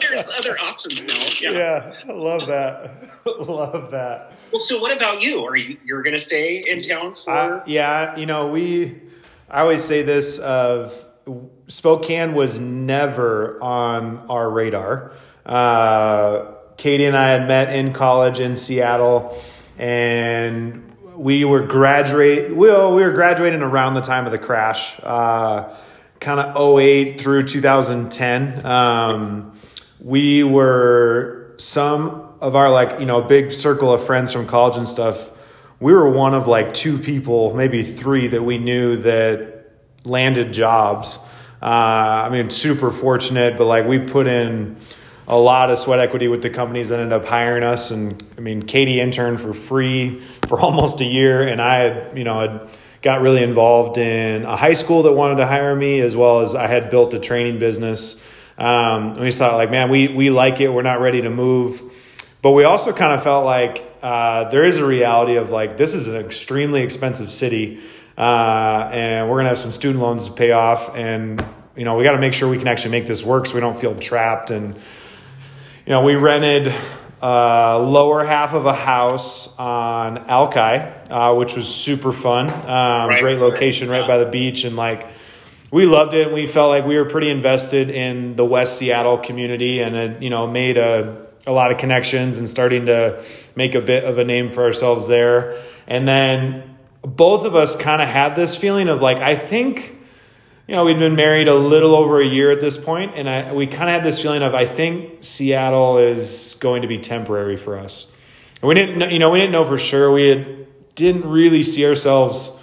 [0.00, 1.50] there's other options now.
[1.50, 1.58] Yeah.
[1.58, 1.94] Yeah.
[2.06, 3.10] I love that.
[3.48, 4.32] love that.
[4.52, 5.44] Well, so what about you?
[5.44, 7.30] Are you, you're going to stay in town for?
[7.30, 9.00] Uh, yeah, you know, we.
[9.48, 11.06] I always say this: of
[11.68, 15.12] Spokane was never on our radar.
[15.46, 19.40] Uh, Katie and I had met in college in Seattle,
[19.78, 22.54] and we were graduate.
[22.54, 25.74] Well, we were graduating around the time of the crash, uh,
[26.20, 28.66] kind of 08 through 2010.
[28.66, 29.58] Um,
[30.00, 34.88] we were some of our like you know big circle of friends from college and
[34.88, 35.30] stuff
[35.80, 39.70] we were one of like two people maybe three that we knew that
[40.04, 41.18] landed jobs
[41.62, 44.76] uh, i mean super fortunate but like we put in
[45.28, 48.40] a lot of sweat equity with the companies that ended up hiring us and i
[48.40, 52.66] mean katie interned for free for almost a year and i had you know
[53.02, 56.54] got really involved in a high school that wanted to hire me as well as
[56.54, 58.22] i had built a training business
[58.58, 60.68] um, and we thought like, man, we, we like it.
[60.68, 61.82] We're not ready to move.
[62.42, 65.94] But we also kind of felt like uh, there is a reality of like, this
[65.94, 67.80] is an extremely expensive city.
[68.16, 70.94] Uh, and we're to have some student loans to pay off.
[70.96, 71.44] And,
[71.76, 73.60] you know, we got to make sure we can actually make this work so we
[73.60, 74.50] don't feel trapped.
[74.50, 74.76] And,
[75.86, 76.74] you know, we rented
[77.22, 82.50] uh, lower half of a house on Alki, uh, which was super fun.
[82.50, 84.64] Um, Right, great location right by the beach.
[84.64, 85.06] And like,
[85.70, 89.18] we loved it and we felt like we were pretty invested in the West Seattle
[89.18, 93.22] community and had, you know, made a, a lot of connections and starting to
[93.54, 95.62] make a bit of a name for ourselves there.
[95.86, 99.95] And then both of us kind of had this feeling of like, I think,
[100.66, 103.52] you know, we'd been married a little over a year at this point, and I,
[103.52, 107.56] we kind of had this feeling of I think Seattle is going to be temporary
[107.56, 108.12] for us.
[108.60, 110.10] And we didn't, know, you know, we didn't know for sure.
[110.10, 112.58] We had, didn't really see ourselves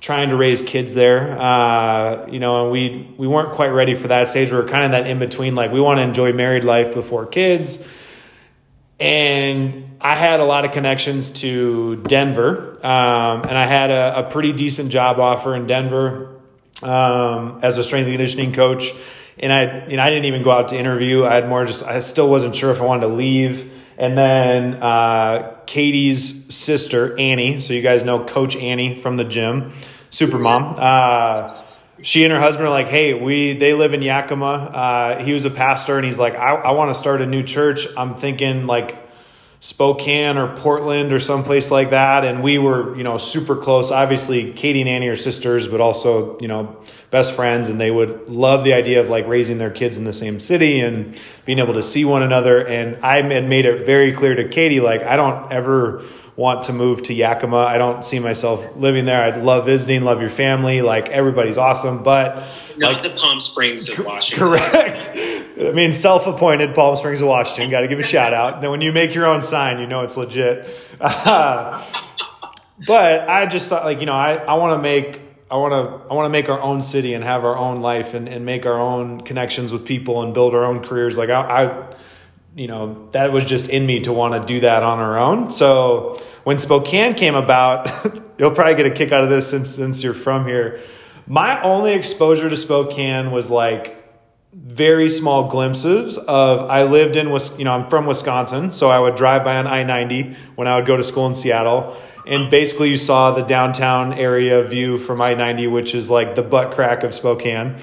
[0.00, 4.08] trying to raise kids there, uh, you know, and we we weren't quite ready for
[4.08, 4.50] that stage.
[4.50, 7.26] We were kind of that in between, like we want to enjoy married life before
[7.26, 7.86] kids.
[8.98, 14.30] And I had a lot of connections to Denver, um, and I had a, a
[14.30, 16.41] pretty decent job offer in Denver
[16.82, 18.92] um, as a strength and conditioning coach.
[19.38, 21.24] And I, you know, I didn't even go out to interview.
[21.24, 23.72] I had more just, I still wasn't sure if I wanted to leave.
[23.98, 29.72] And then uh, Katie's sister, Annie, so you guys know Coach Annie from the gym,
[30.10, 30.74] super mom.
[30.78, 31.62] Uh,
[32.02, 34.44] she and her husband are like, hey, we they live in Yakima.
[34.44, 37.42] Uh, he was a pastor, and he's like, I, I want to start a new
[37.42, 37.86] church.
[37.96, 39.01] I'm thinking like
[39.62, 42.24] Spokane or Portland or someplace like that.
[42.24, 43.92] And we were, you know, super close.
[43.92, 46.76] Obviously, Katie and Annie are sisters, but also, you know,
[47.12, 47.68] best friends.
[47.68, 50.80] And they would love the idea of like raising their kids in the same city
[50.80, 52.66] and being able to see one another.
[52.66, 56.02] And I had made it very clear to Katie, like, I don't ever
[56.34, 57.58] want to move to Yakima.
[57.58, 59.22] I don't see myself living there.
[59.22, 60.82] I'd love visiting, love your family.
[60.82, 62.02] Like, everybody's awesome.
[62.02, 62.48] But
[62.78, 64.48] Not like, the Palm Springs of Washington.
[64.48, 65.10] Correct.
[65.68, 67.70] I mean, self-appointed Palm Springs of Washington.
[67.70, 68.60] Got to give a shout out.
[68.60, 70.68] Then when you make your own sign, you know it's legit.
[72.86, 76.10] But I just thought, like you know, I, I want to make I want to
[76.10, 78.66] I want to make our own city and have our own life and, and make
[78.66, 81.16] our own connections with people and build our own careers.
[81.16, 81.94] Like I, I
[82.54, 85.50] you know, that was just in me to want to do that on our own.
[85.50, 87.88] So when Spokane came about,
[88.38, 90.80] you'll probably get a kick out of this since since you're from here.
[91.26, 94.01] My only exposure to Spokane was like
[94.52, 99.14] very small glimpses of I lived in you know I'm from Wisconsin so I would
[99.14, 101.96] drive by on I-90 when I would go to school in Seattle
[102.26, 106.72] and basically you saw the downtown area view from I-90 which is like the butt
[106.72, 107.76] crack of Spokane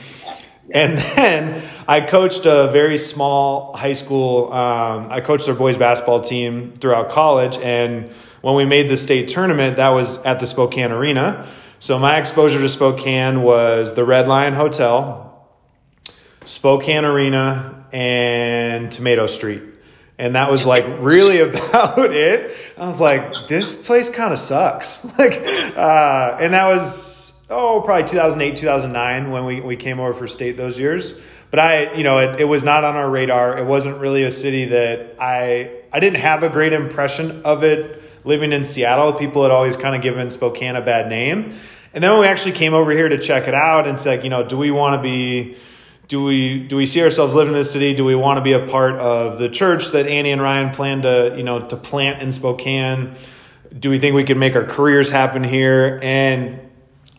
[0.72, 4.53] And then I coached a very small high school.
[4.53, 8.11] Um, I coached their boys basketball team throughout college, and
[8.41, 11.47] when we made the state tournament, that was at the Spokane Arena.
[11.80, 15.29] So my exposure to Spokane was the Red Lion Hotel,
[16.50, 19.62] Spokane Arena, and Tomato Street.
[20.18, 22.58] And that was like really about it.
[22.76, 25.06] I was like, this place kind of sucks.
[25.20, 25.34] like,
[25.78, 30.58] uh, and that was, oh, probably 2008, 2009 when we, we came over for state
[30.58, 31.20] those years.
[31.52, 33.60] But I, you know, it, it was not on our radar.
[33.60, 38.02] It wasn't really a city that I, I didn't have a great impression of it
[38.24, 41.54] living in Seattle, people had always kind of given Spokane a bad name.
[41.93, 44.32] And then when we actually came over here to check it out and said, you
[44.32, 45.56] know, do we want to be
[46.10, 47.93] do we do we see ourselves living in this city?
[47.93, 51.03] Do we want to be a part of the church that Annie and Ryan plan
[51.03, 53.16] to, you know, to plant in Spokane?
[53.78, 55.99] Do we think we can make our careers happen here?
[56.01, 56.60] And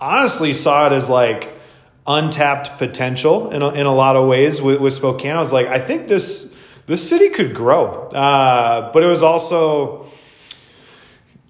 [0.00, 1.56] honestly saw it as like
[2.04, 5.36] untapped potential in a, in a lot of ways with, with Spokane.
[5.36, 8.08] I was like, I think this this city could grow.
[8.08, 10.06] Uh, but it was also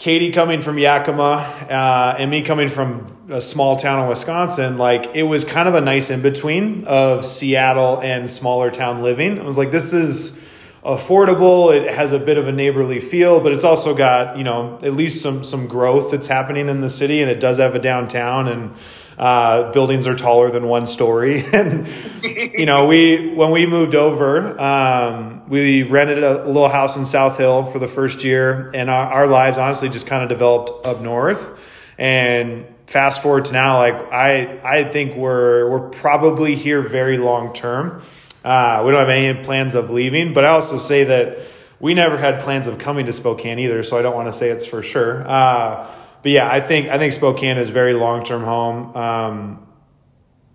[0.00, 5.14] Katie coming from Yakima uh, and me coming from a small town in Wisconsin, like
[5.14, 9.38] it was kind of a nice in between of Seattle and smaller town living.
[9.38, 10.42] I was like, this is
[10.82, 11.76] affordable.
[11.76, 14.94] It has a bit of a neighborly feel, but it's also got you know at
[14.94, 18.48] least some some growth that's happening in the city, and it does have a downtown
[18.48, 18.74] and
[19.20, 21.86] uh, buildings are taller than one story, and
[22.22, 27.36] you know, we when we moved over, um, we rented a little house in South
[27.36, 31.00] Hill for the first year, and our, our lives honestly just kind of developed up
[31.00, 31.58] north.
[31.98, 37.52] And fast forward to now, like I, I think we're we're probably here very long
[37.52, 38.00] term.
[38.44, 41.40] Uh, we don't have any plans of leaving, but I also say that
[41.80, 44.50] we never had plans of coming to Spokane either, so I don't want to say
[44.50, 45.28] it's for sure.
[45.28, 45.90] Uh,
[46.22, 48.96] but yeah, I think I think Spokane is very long term home.
[48.96, 49.66] Um,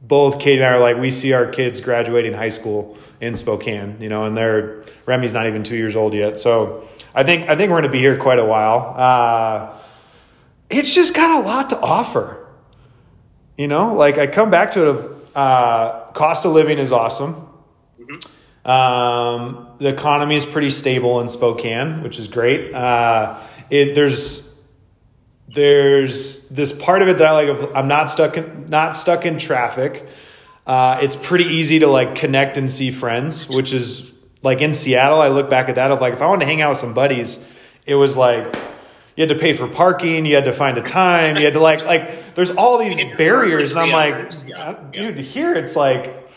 [0.08, 3.98] both Kate and I are like we see our kids graduating high school in Spokane,
[4.00, 6.38] you know, and they're Remy's not even two years old yet.
[6.38, 8.94] So I think I think we're going to be here quite a while.
[8.98, 9.78] Uh,
[10.70, 12.46] it's just got a lot to offer,
[13.58, 13.96] you know.
[13.96, 17.48] Like I come back to it of uh, cost of living is awesome.
[18.00, 18.70] Mm-hmm.
[18.70, 22.74] Um, the economy is pretty stable in Spokane, which is great.
[22.74, 23.40] Uh,
[23.70, 24.45] it there's
[25.56, 27.72] there's this part of it that I like.
[27.74, 30.08] I'm not stuck in not stuck in traffic.
[30.68, 35.22] Uh, it's pretty easy to like connect and see friends, which is like in Seattle.
[35.22, 36.94] I look back at that of like if I wanted to hang out with some
[36.94, 37.44] buddies,
[37.86, 38.54] it was like
[39.16, 41.62] you had to pay for parking, you had to find a time, you had to
[41.62, 45.22] like like there's all these barriers, and I'm like, yeah, dude, yeah.
[45.22, 46.30] here it's like,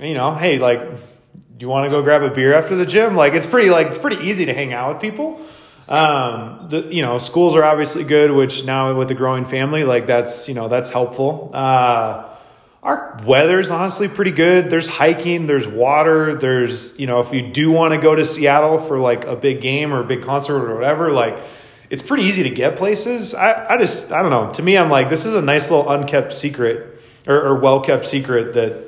[0.00, 3.14] you know, hey, like, do you want to go grab a beer after the gym?
[3.14, 5.40] Like, it's pretty like it's pretty easy to hang out with people.
[5.88, 10.06] Um, the you know schools are obviously good, which now with a growing family, like
[10.06, 11.50] that's you know that's helpful.
[11.54, 12.24] Uh,
[12.82, 14.68] our weather's honestly pretty good.
[14.70, 18.78] There's hiking, there's water, there's you know if you do want to go to Seattle
[18.78, 21.38] for like a big game or a big concert or whatever, like
[21.88, 23.34] it's pretty easy to get places.
[23.34, 24.52] I, I just I don't know.
[24.54, 28.08] To me, I'm like this is a nice little unkept secret or, or well kept
[28.08, 28.86] secret that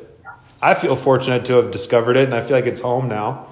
[0.61, 3.47] I feel fortunate to have discovered it, and I feel like it's home now.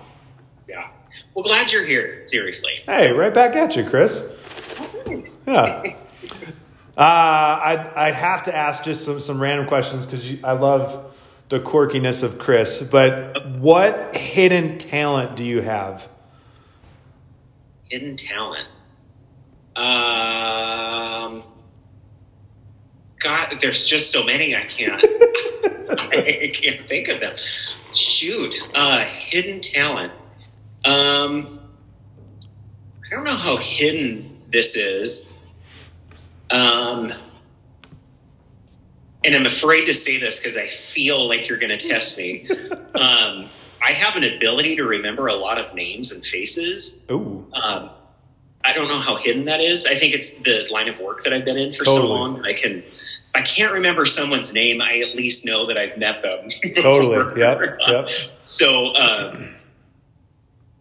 [1.36, 2.22] Well, glad you're here.
[2.28, 2.80] Seriously.
[2.86, 4.22] Hey, right back at you, Chris.
[4.22, 5.42] Oh, thanks.
[5.46, 5.94] Yeah.
[6.98, 11.14] Uh, I I have to ask just some some random questions because I love
[11.50, 12.82] the quirkiness of Chris.
[12.82, 16.08] But what hidden talent do you have?
[17.90, 18.66] Hidden talent.
[19.76, 21.42] Um.
[23.18, 25.04] God, there's just so many I can't.
[26.00, 27.34] I can't think of them.
[27.92, 30.14] Shoot, uh, hidden talent.
[30.86, 31.60] Um,
[33.04, 35.32] I don't know how hidden this is.
[36.50, 37.12] Um,
[39.24, 42.48] and I'm afraid to say this because I feel like you're going to test me.
[42.94, 43.48] um,
[43.84, 47.04] I have an ability to remember a lot of names and faces.
[47.10, 47.46] Ooh.
[47.52, 47.90] Um,
[48.64, 49.86] I don't know how hidden that is.
[49.86, 52.06] I think it's the line of work that I've been in for totally.
[52.06, 52.44] so long.
[52.44, 52.84] I can,
[53.34, 54.80] I can't remember someone's name.
[54.80, 56.48] I at least know that I've met them.
[56.76, 57.16] totally.
[57.36, 57.78] Yep.
[57.88, 58.08] Yep.
[58.44, 59.55] so, um,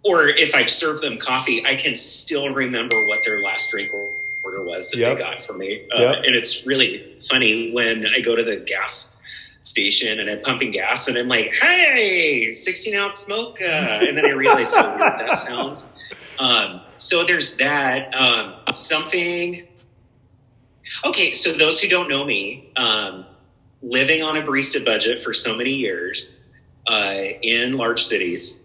[0.05, 3.91] or if I've served them coffee, I can still remember what their last drink
[4.43, 5.17] order was that yep.
[5.17, 5.87] they got from me.
[5.91, 6.15] Uh, yep.
[6.25, 9.19] And it's really funny when I go to the gas
[9.61, 13.59] station and I'm pumping gas and I'm like, hey, 16 ounce smoke.
[13.59, 15.87] Uh, and then I realize how weird that sounds.
[16.39, 18.13] Um, so there's that.
[18.13, 19.67] Um, something.
[21.03, 23.25] Okay, so those who don't know me, um,
[23.81, 26.37] living on a barista budget for so many years
[26.87, 28.61] uh, in large cities,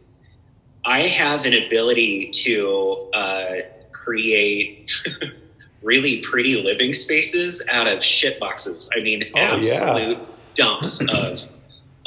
[0.84, 3.54] I have an ability to uh,
[3.92, 4.92] create
[5.82, 8.90] really pretty living spaces out of shit boxes.
[8.96, 10.24] I mean, oh, absolute yeah.
[10.54, 11.48] dumps of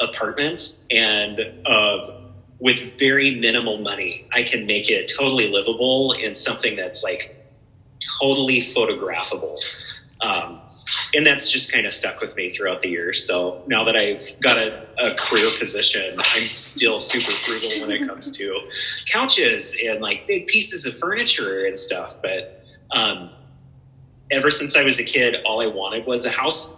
[0.00, 2.20] apartments and uh,
[2.58, 7.44] with very minimal money, I can make it totally livable in something that's like
[8.20, 9.54] totally photographable.
[10.20, 10.60] Um,
[11.14, 13.26] and that's just kind of stuck with me throughout the years.
[13.26, 18.06] So now that I've got a, a, career position, I'm still super frugal when it
[18.06, 18.60] comes to
[19.06, 22.20] couches and like big pieces of furniture and stuff.
[22.20, 23.30] But um,
[24.30, 26.70] ever since I was a kid, all I wanted was a house.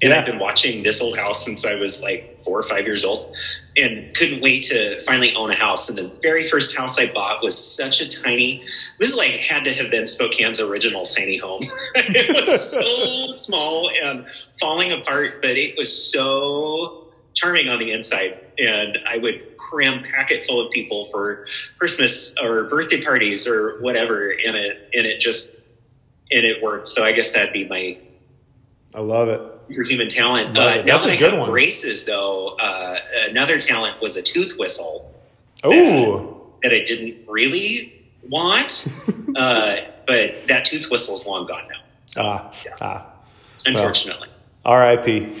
[0.00, 0.18] And yeah.
[0.18, 3.36] I've been watching this old house since I was like four or five years old
[3.76, 5.88] and couldn't wait to finally own a house.
[5.88, 9.64] And the very first house I bought was such a tiny, it was like had
[9.64, 11.62] to have been Spokane's original tiny home.
[11.94, 14.28] it was so small and
[14.60, 18.38] falling apart, but it was so charming on the inside.
[18.58, 21.46] And I would cram packet full of people for
[21.78, 24.30] Christmas or birthday parties or whatever.
[24.30, 25.56] And it, and it just,
[26.30, 26.88] and it worked.
[26.88, 27.98] So I guess that'd be my,
[28.94, 30.56] I love it your human talent.
[30.56, 31.50] Uh, now that I have one.
[31.50, 32.98] braces, though, uh,
[33.28, 35.12] another talent was a tooth whistle.
[35.64, 38.88] Oh, that, that, I didn't really want,
[39.36, 41.80] uh, but that tooth whistle is long gone now.
[42.06, 42.74] So, ah, yeah.
[42.80, 43.06] ah.
[43.66, 44.28] Unfortunately.
[44.64, 45.34] Well, R.I.P.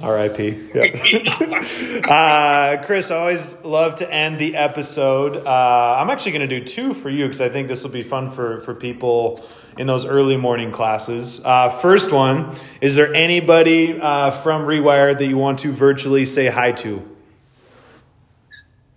[0.00, 0.70] R.I.P.
[0.74, 2.00] Yeah.
[2.08, 5.44] uh, Chris, I always love to end the episode.
[5.44, 8.04] Uh, I'm actually going to do two for you because I think this will be
[8.04, 9.44] fun for for people
[9.78, 11.42] in those early morning classes.
[11.44, 16.48] Uh, first one is there anybody uh, from Rewired that you want to virtually say
[16.48, 17.16] hi to?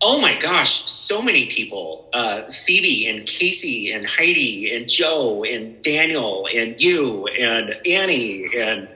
[0.04, 2.10] Oh my gosh, so many people.
[2.12, 8.90] Uh, Phoebe and Casey and Heidi and Joe and Daniel and you and Annie and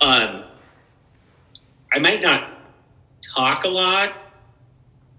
[0.00, 0.44] um,
[1.92, 2.58] I might not
[3.22, 4.12] talk a lot.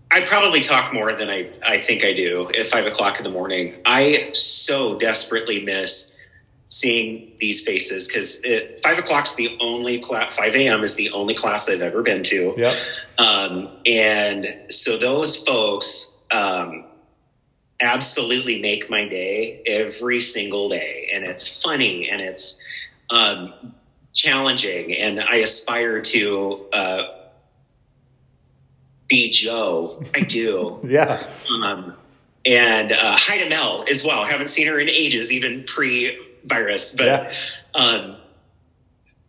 [0.10, 3.30] I probably talk more than I, I think I do at five o'clock in the
[3.30, 3.76] morning.
[3.86, 6.18] I so desperately miss
[6.68, 8.42] seeing these faces because
[8.84, 10.84] five o'clock's the only class, 5 a.m.
[10.84, 12.54] is the only class I've ever been to.
[12.58, 12.76] Yep.
[13.18, 16.86] Um, and so those folks um,
[17.82, 21.10] absolutely make my day every single day.
[21.14, 22.62] And it's funny and it's
[23.10, 23.74] um,
[24.14, 24.94] challenging.
[24.94, 27.04] And I aspire to uh,
[29.08, 30.04] be Joe.
[30.14, 30.80] I do.
[30.84, 31.28] yeah.
[31.64, 31.96] Um,
[32.46, 34.24] and uh, hi Mel as well.
[34.24, 36.96] Haven't seen her in ages, even pre-virus.
[36.96, 37.34] But yeah.
[37.74, 38.18] um,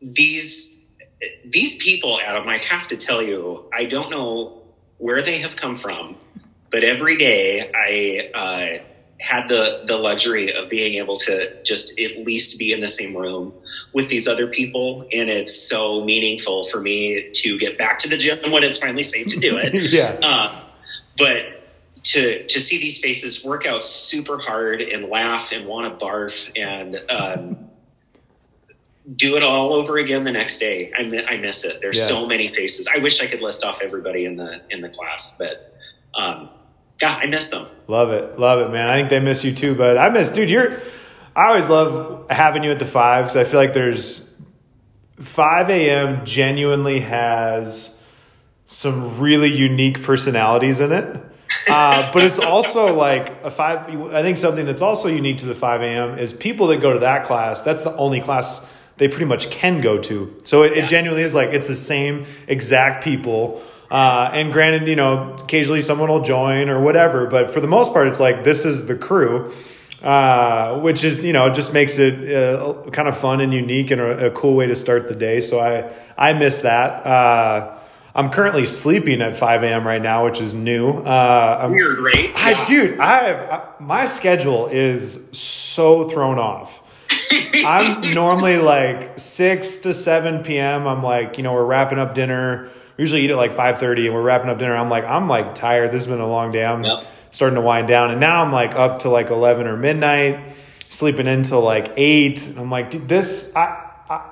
[0.00, 0.80] these
[1.44, 4.62] these people, Adam, I have to tell you, I don't know
[4.98, 6.16] where they have come from,
[6.70, 8.84] but every day I uh,
[9.20, 13.16] had the the luxury of being able to just at least be in the same
[13.16, 13.52] room
[13.92, 15.02] with these other people.
[15.12, 19.02] And it's so meaningful for me to get back to the gym when it's finally
[19.02, 19.74] safe to do it.
[19.88, 20.18] Yeah.
[20.22, 20.64] Uh,
[21.16, 21.58] but
[22.04, 26.50] to to see these faces work out super hard and laugh and want to barf
[26.56, 27.70] and um,
[29.16, 31.80] do it all over again the next day I, I miss it.
[31.80, 32.04] There's yeah.
[32.04, 32.88] so many faces.
[32.94, 35.74] I wish i could list off everybody in the in the class but
[36.14, 36.50] um,
[37.00, 37.66] yeah, I miss them.
[37.86, 38.88] Love it, love it, man.
[38.88, 39.74] I think they miss you too.
[39.74, 40.50] But I miss, dude.
[40.50, 40.80] You're.
[41.36, 44.34] I always love having you at the five because I feel like there's
[45.20, 46.24] five a.m.
[46.24, 48.00] genuinely has
[48.66, 51.24] some really unique personalities in it.
[51.70, 53.88] Uh, but it's also like a five.
[54.12, 56.18] I think something that's also unique to the five a.m.
[56.18, 57.62] is people that go to that class.
[57.62, 60.36] That's the only class they pretty much can go to.
[60.44, 60.84] So it, yeah.
[60.84, 65.80] it genuinely is like it's the same exact people uh, and granted, you know, occasionally
[65.80, 68.94] someone will join or whatever, but for the most part, it's like this is the
[68.94, 69.52] crew,
[70.02, 74.00] uh, which is you know just makes it uh, kind of fun and unique and
[74.00, 75.40] a, a, cool way to start the day.
[75.40, 77.06] So I I miss that.
[77.06, 77.78] Uh,
[78.14, 79.86] I'm currently sleeping at 5 a.m.
[79.86, 80.90] right now, which is new.
[80.90, 82.32] Uh, Weird, right?
[82.34, 82.64] I, yeah.
[82.64, 86.82] dude, I, I my schedule is so thrown off.
[87.64, 90.86] I'm normally like 6 to 7 p.m.
[90.86, 94.22] I'm like, you know, we're wrapping up dinner usually eat at like 5.30 and we're
[94.22, 96.84] wrapping up dinner i'm like i'm like tired this has been a long day i'm
[96.84, 97.04] yep.
[97.30, 100.52] starting to wind down and now i'm like up to like 11 or midnight
[100.88, 104.30] sleeping until like 8 i'm like dude this i, I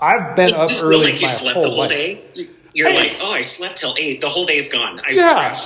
[0.00, 1.90] i've been up early like you slept the whole life.
[1.90, 4.20] day you're like, oh, I slept till eight.
[4.20, 5.00] The whole day's gone.
[5.00, 5.58] I yeah.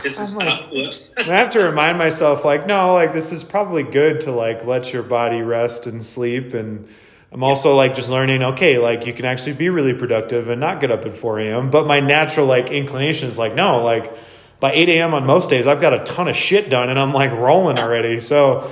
[0.00, 1.12] This is like, uh, whoops.
[1.18, 4.92] I have to remind myself, like, no, like this is probably good to like let
[4.92, 6.86] your body rest and sleep and
[7.32, 10.80] I'm also like just learning, okay, like you can actually be really productive and not
[10.80, 11.70] get up at 4 a.m.
[11.70, 14.12] But my natural like inclination is like, no, like
[14.60, 15.14] by 8 a.m.
[15.14, 18.20] on most days, I've got a ton of shit done and I'm like rolling already.
[18.20, 18.70] So,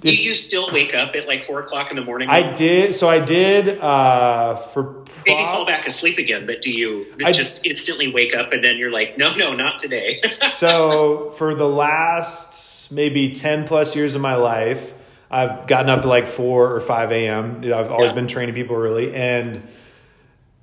[0.00, 2.28] do you still wake up at like four o'clock in the morning?
[2.28, 2.94] I did.
[2.94, 7.32] So I did uh, for pro- maybe fall back asleep again, but do you I,
[7.32, 10.22] just instantly wake up and then you're like, no, no, not today?
[10.50, 14.94] so for the last maybe 10 plus years of my life,
[15.30, 17.62] I've gotten up at like 4 or 5 a.m.
[17.64, 18.14] I've always yeah.
[18.14, 19.14] been training people early.
[19.14, 19.62] And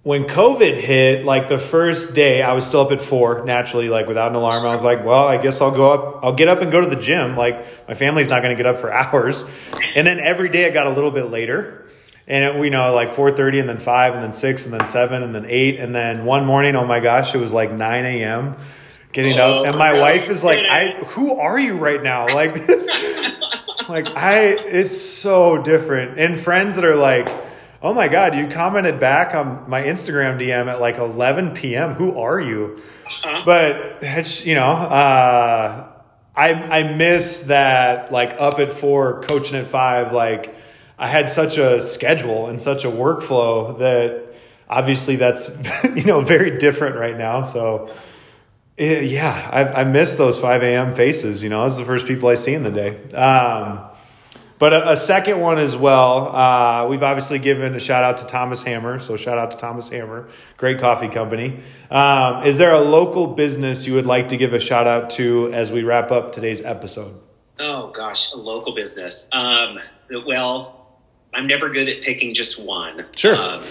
[0.06, 4.06] when COVID hit, like the first day, I was still up at four naturally, like
[4.08, 4.64] without an alarm.
[4.64, 6.88] I was like, well, I guess I'll go up, I'll get up and go to
[6.88, 7.36] the gym.
[7.36, 9.50] Like my family's not going to get up for hours.
[9.96, 11.88] And then every day I got a little bit later.
[12.28, 15.24] And it, we know like 4.30 and then 5 and then 6 and then 7
[15.24, 15.80] and then 8.
[15.80, 18.58] And then one morning, oh my gosh, it was like 9 a.m.
[19.12, 19.68] getting Oh, up.
[19.68, 20.60] And my no, wife is like.
[20.66, 22.28] I, who are you right now?
[22.28, 22.88] Like this,
[23.90, 26.20] like I, it's so different.
[26.20, 27.30] And friends that are like,
[27.82, 31.94] oh my God, you commented back on my Instagram DM at like 11 p.m.
[31.94, 32.82] Who are you?
[33.06, 33.44] Uh-huh.
[33.46, 35.92] But it's, you know, uh,
[36.36, 40.12] I, I miss that like up at four, coaching at five.
[40.12, 40.56] Like
[40.98, 44.34] I had such a schedule and such a workflow that
[44.70, 45.52] obviously that's,
[45.96, 47.44] you know, very different right now.
[47.44, 47.94] So
[48.78, 50.94] eh, yeah, I, I miss those 5 a.m.
[50.94, 51.44] faces.
[51.44, 53.14] You know, those are the first people I see in the day.
[53.14, 53.80] Um,
[54.58, 56.34] but a, a second one as well.
[56.36, 59.00] Uh, we've obviously given a shout out to Thomas Hammer.
[59.00, 61.60] So shout out to Thomas Hammer, great coffee company.
[61.92, 65.52] Um, is there a local business you would like to give a shout out to
[65.54, 67.20] as we wrap up today's episode?
[67.60, 69.30] Oh gosh, a local business.
[69.32, 69.80] Um,
[70.26, 71.00] well,
[71.34, 73.06] I'm never good at picking just one.
[73.16, 73.62] Sure.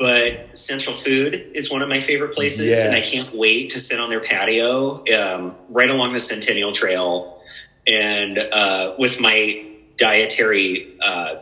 [0.00, 4.00] But Central Food is one of my favorite places, and I can't wait to sit
[4.00, 7.42] on their patio um, right along the Centennial Trail.
[7.86, 9.66] And uh, with my
[9.98, 11.36] dietary uh,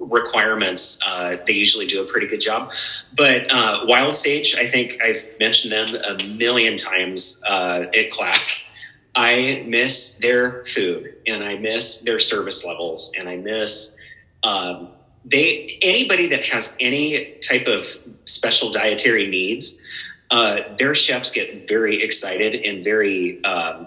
[0.00, 2.72] requirements, uh, they usually do a pretty good job.
[3.16, 8.68] But uh, Wild Sage, I think I've mentioned them a million times uh, at class.
[9.14, 13.96] I miss their food and I miss their service levels and I miss
[14.42, 14.88] um,
[15.24, 17.86] they anybody that has any type of
[18.24, 19.80] special dietary needs.
[20.30, 23.86] Uh, their chefs get very excited and very um,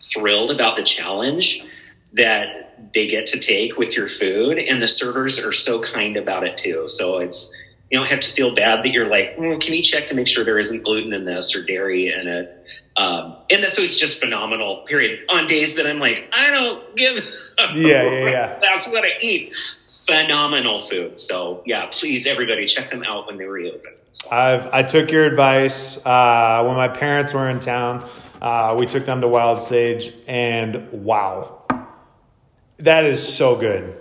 [0.00, 1.64] thrilled about the challenge
[2.12, 6.44] that they get to take with your food, and the servers are so kind about
[6.44, 6.88] it too.
[6.88, 7.52] So it's
[7.90, 10.26] you don't have to feel bad that you're like, mm, can you check to make
[10.26, 12.66] sure there isn't gluten in this or dairy in it?
[12.96, 14.78] Um, and the food's just phenomenal.
[14.86, 15.20] Period.
[15.30, 17.18] On days that I'm like, I don't give.
[17.58, 18.58] a Yeah, yeah, yeah.
[18.60, 19.52] That's what I eat.
[20.06, 21.18] Phenomenal food.
[21.18, 23.92] So yeah, please everybody check them out when they reopen.
[24.30, 28.08] I've I took your advice uh, when my parents were in town.
[28.40, 31.62] Uh, we took them to Wild Sage, and wow,
[32.78, 33.96] that is so good.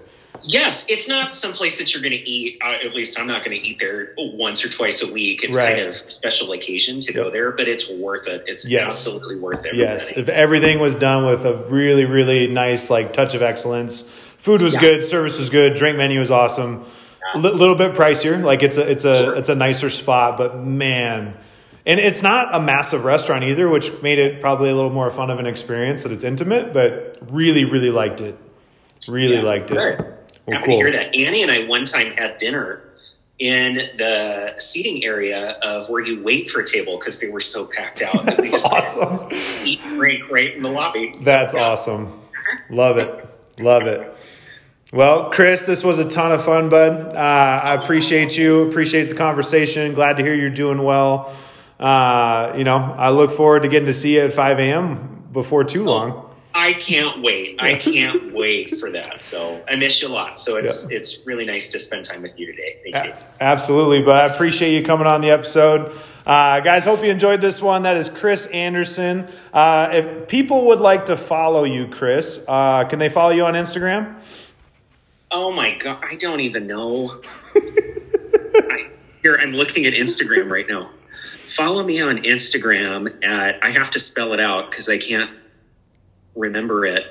[0.45, 2.59] Yes, it's not someplace that you're going to eat.
[2.61, 5.41] Uh, at least I'm not going to eat there once or twice a week.
[5.45, 5.77] It's Right.
[5.77, 8.43] kind of special occasion to go there, but it's worth it.
[8.45, 8.83] It's Yes.
[8.87, 9.75] absolutely worth it.
[9.75, 14.11] Yes, if everything was done with a really, really nice like touch of excellence,
[14.43, 14.81] food was Yeah.
[14.81, 16.83] good, service was good, drink menu was awesome.
[17.33, 21.33] A little bit pricier, like it's a it's a it's a nicer spot, but man,
[21.85, 25.29] and it's not a massive restaurant either, which made it probably a little more fun
[25.31, 26.73] of an experience that it's intimate.
[26.73, 28.37] But really, really liked it.
[29.07, 29.41] Really Yeah.
[29.43, 29.77] liked it.
[29.77, 29.97] Good.
[30.45, 30.79] Well, Happy cool.
[30.81, 31.15] to hear that.
[31.15, 32.81] Annie and I one time had dinner
[33.39, 37.65] in the seating area of where you wait for a table because they were so
[37.65, 38.23] packed out.
[38.25, 39.29] That's just awesome.
[39.65, 41.15] eat drink right in the lobby.
[41.19, 41.61] So, That's yeah.
[41.61, 42.05] awesome.
[42.07, 42.57] Uh-huh.
[42.69, 43.27] Love it.
[43.59, 44.13] Love it.
[44.93, 47.15] Well, Chris, this was a ton of fun, bud.
[47.17, 48.69] Uh, I appreciate you.
[48.69, 49.95] Appreciate the conversation.
[49.95, 51.35] Glad to hear you're doing well.
[51.79, 55.23] Uh, you know, I look forward to getting to see you at 5 a.m.
[55.31, 56.29] before too long.
[56.53, 57.55] I can't wait.
[57.59, 59.23] I can't wait for that.
[59.23, 60.37] So I miss you a lot.
[60.37, 60.97] So it's Yeah.
[60.97, 62.77] it's really nice to spend time with you today.
[62.91, 63.13] Thank you.
[63.41, 65.97] Absolutely, but I appreciate you coming on the episode.
[66.27, 67.81] Uh, guys, hope you enjoyed this one.
[67.83, 69.27] That is Chris Anderson.
[69.51, 73.55] Uh, if people would like to follow you, Chris, uh, can they follow you on
[73.55, 74.21] Instagram?
[75.35, 77.19] Oh my god, I don't even know.
[77.55, 78.89] I,
[79.23, 80.91] here, I'm looking at Instagram right now.
[81.47, 85.31] Follow me on Instagram at I have to spell it out because I can't
[86.35, 87.03] remember it.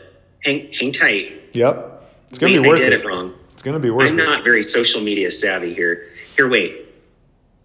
[0.45, 1.51] Hang hang tight.
[1.53, 1.89] Yep.
[2.31, 3.01] It's going to Wait, be worth I did it.
[3.01, 3.35] it wrong.
[3.53, 4.25] It's going to be worth I'm it.
[4.25, 6.09] not very social media savvy here.
[6.37, 6.79] Here, wait.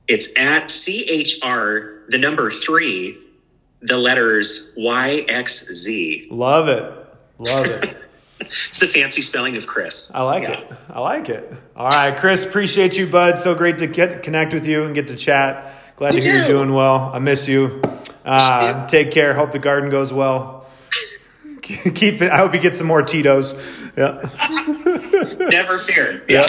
[0.08, 3.18] It's at CHR, the number three,
[3.82, 6.28] the letters YXZ.
[6.32, 6.94] Love it.
[7.40, 7.98] Love it.
[8.68, 10.12] It's the fancy spelling of Chris.
[10.14, 10.60] I like Yeah.
[10.60, 10.72] it.
[10.92, 11.52] I like it.
[11.76, 13.38] All right, Chris, appreciate you, bud.
[13.38, 15.74] So great to get connect with you and get to chat.
[15.96, 17.10] Glad You to hear you're doing well.
[17.14, 17.82] I miss you.
[18.24, 19.34] Uh, take care.
[19.34, 20.68] Hope the garden goes well.
[21.62, 22.32] Keep it.
[22.32, 23.56] I hope you get some more Tito's.
[23.98, 24.22] Yeah.
[25.50, 26.24] Never fear.
[26.28, 26.46] Yeah.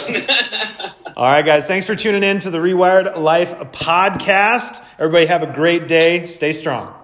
[1.16, 1.66] All right, guys.
[1.66, 4.84] Thanks for tuning in to the Rewired Life podcast.
[4.99, 6.26] Everybody have a great day.
[6.26, 6.95] Stay strong.